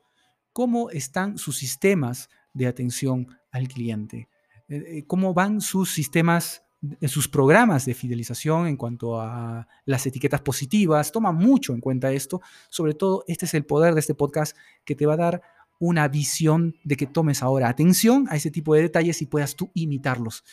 cómo 0.54 0.90
están 0.90 1.38
sus 1.38 1.58
sistemas 1.58 2.30
de 2.54 2.68
atención 2.68 3.28
al 3.52 3.68
cliente, 3.68 4.30
eh, 4.70 4.84
eh, 4.88 5.04
cómo 5.06 5.34
van 5.34 5.60
sus 5.60 5.92
sistemas 5.92 6.64
sus 7.08 7.28
programas 7.28 7.86
de 7.86 7.94
fidelización 7.94 8.68
en 8.68 8.78
cuanto 8.78 9.20
a 9.20 9.68
las 9.84 10.06
etiquetas 10.06 10.40
positivas, 10.40 11.12
toma 11.12 11.34
mucho 11.34 11.74
en 11.74 11.82
cuenta 11.82 12.14
esto. 12.14 12.40
Sobre 12.70 12.94
todo, 12.94 13.26
este 13.28 13.48
es 13.48 13.54
el 13.54 13.66
poder 13.66 13.96
de 13.96 14.00
este 14.00 14.14
podcast 14.14 14.56
que 14.86 14.96
te 14.96 15.06
va 15.06 15.16
a 15.16 15.18
dar 15.18 15.42
una 15.78 16.08
visión 16.08 16.76
de 16.86 16.96
que 16.96 17.06
tomes 17.06 17.44
ahora 17.44 17.68
atención 17.68 18.28
a 18.30 18.38
ese 18.38 18.50
tipo 18.50 18.76
de 18.76 18.84
detalles 18.84 19.22
y 19.22 19.26
puedas 19.26 19.58
tú 19.58 19.72
imitarlos. 19.74 20.46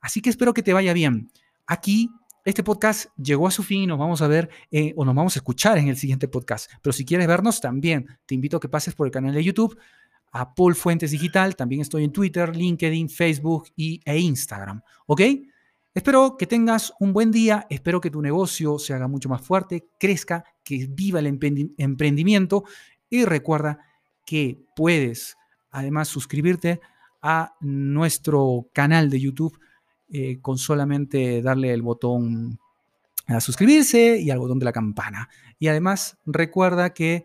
Así 0.00 0.20
que 0.20 0.30
espero 0.30 0.52
que 0.52 0.64
te 0.64 0.72
vaya 0.72 0.94
bien. 0.94 1.30
Aquí, 1.66 2.10
este 2.46 2.62
podcast 2.62 3.06
llegó 3.16 3.48
a 3.48 3.50
su 3.50 3.64
fin 3.64 3.82
y 3.82 3.86
nos 3.88 3.98
vamos 3.98 4.22
a 4.22 4.28
ver 4.28 4.48
eh, 4.70 4.94
o 4.96 5.04
nos 5.04 5.16
vamos 5.16 5.34
a 5.34 5.40
escuchar 5.40 5.78
en 5.78 5.88
el 5.88 5.96
siguiente 5.96 6.28
podcast. 6.28 6.70
Pero 6.80 6.92
si 6.92 7.04
quieres 7.04 7.26
vernos 7.26 7.60
también, 7.60 8.06
te 8.24 8.36
invito 8.36 8.56
a 8.56 8.60
que 8.60 8.68
pases 8.68 8.94
por 8.94 9.08
el 9.08 9.10
canal 9.10 9.34
de 9.34 9.42
YouTube 9.42 9.76
a 10.30 10.54
Paul 10.54 10.76
Fuentes 10.76 11.10
Digital. 11.10 11.56
También 11.56 11.80
estoy 11.80 12.04
en 12.04 12.12
Twitter, 12.12 12.54
LinkedIn, 12.54 13.08
Facebook 13.08 13.64
y, 13.74 14.00
e 14.04 14.20
Instagram. 14.20 14.80
¿Ok? 15.06 15.22
Espero 15.92 16.36
que 16.36 16.46
tengas 16.46 16.92
un 17.00 17.12
buen 17.12 17.32
día, 17.32 17.66
espero 17.68 18.00
que 18.00 18.12
tu 18.12 18.22
negocio 18.22 18.78
se 18.78 18.94
haga 18.94 19.08
mucho 19.08 19.28
más 19.28 19.42
fuerte, 19.42 19.88
crezca, 19.98 20.44
que 20.62 20.86
viva 20.88 21.18
el 21.18 21.26
emprendimiento 21.26 22.62
y 23.10 23.24
recuerda 23.24 23.80
que 24.24 24.62
puedes 24.76 25.36
además 25.72 26.06
suscribirte 26.06 26.80
a 27.22 27.56
nuestro 27.60 28.68
canal 28.72 29.10
de 29.10 29.20
YouTube 29.20 29.58
eh, 30.08 30.38
con 30.40 30.58
solamente 30.58 31.42
darle 31.42 31.72
el 31.72 31.82
botón 31.82 32.58
a 33.26 33.40
suscribirse 33.40 34.18
y 34.20 34.30
al 34.30 34.38
botón 34.38 34.58
de 34.58 34.64
la 34.64 34.72
campana. 34.72 35.28
Y 35.58 35.68
además 35.68 36.16
recuerda 36.26 36.94
que 36.94 37.24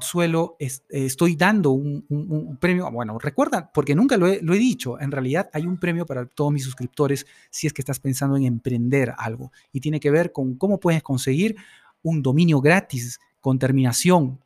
suelo, 0.00 0.56
estoy 0.58 1.36
dando 1.36 1.70
un, 1.70 2.58
premio, 2.60 2.90
bueno, 2.90 3.18
recuerda, 3.18 3.70
porque 3.72 3.94
nunca 3.94 4.16
lo 4.16 4.26
he, 4.26 4.58
dicho, 4.58 5.00
en 5.00 5.10
realidad 5.10 5.48
hay 5.52 5.66
un 5.66 5.78
premio 5.78 6.04
para 6.04 6.26
todos 6.26 6.52
mis 6.52 6.64
suscriptores 6.64 7.26
si 7.50 7.66
es 7.66 7.72
que 7.72 7.82
estás 7.82 8.00
pensando 8.00 8.36
en 8.36 8.44
emprender 8.44 9.14
algo 9.16 9.52
y 9.72 9.80
tiene 9.80 10.00
que 10.00 10.10
ver 10.10 10.32
con 10.32 10.56
cómo 10.56 10.80
puedes 10.80 11.02
conseguir 11.02 11.56
un 12.02 12.22
dominio 12.22 12.60
gratis 12.60 13.20
con 13.40 13.58
terminación 13.58 14.38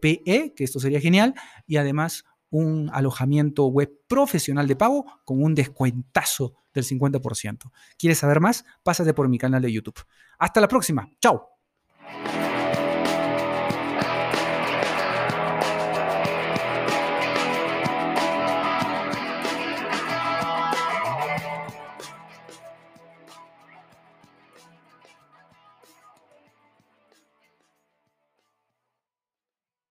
.pe, 0.00 0.52
que 0.54 0.64
esto 0.64 0.78
sería 0.78 1.00
genial, 1.00 1.34
y 1.66 1.76
además 1.76 2.24
un 2.54 2.88
alojamiento 2.92 3.66
web 3.66 3.90
profesional 4.06 4.68
de 4.68 4.76
pago 4.76 5.04
con 5.24 5.42
un 5.42 5.56
descuentazo 5.56 6.54
del 6.72 6.84
50%. 6.84 7.72
¿Quieres 7.98 8.18
saber 8.18 8.40
más? 8.40 8.64
Pásate 8.84 9.12
por 9.12 9.28
mi 9.28 9.38
canal 9.38 9.60
de 9.60 9.72
YouTube. 9.72 10.00
Hasta 10.38 10.60
la 10.60 10.68
próxima. 10.68 11.08
Chao. 11.20 11.48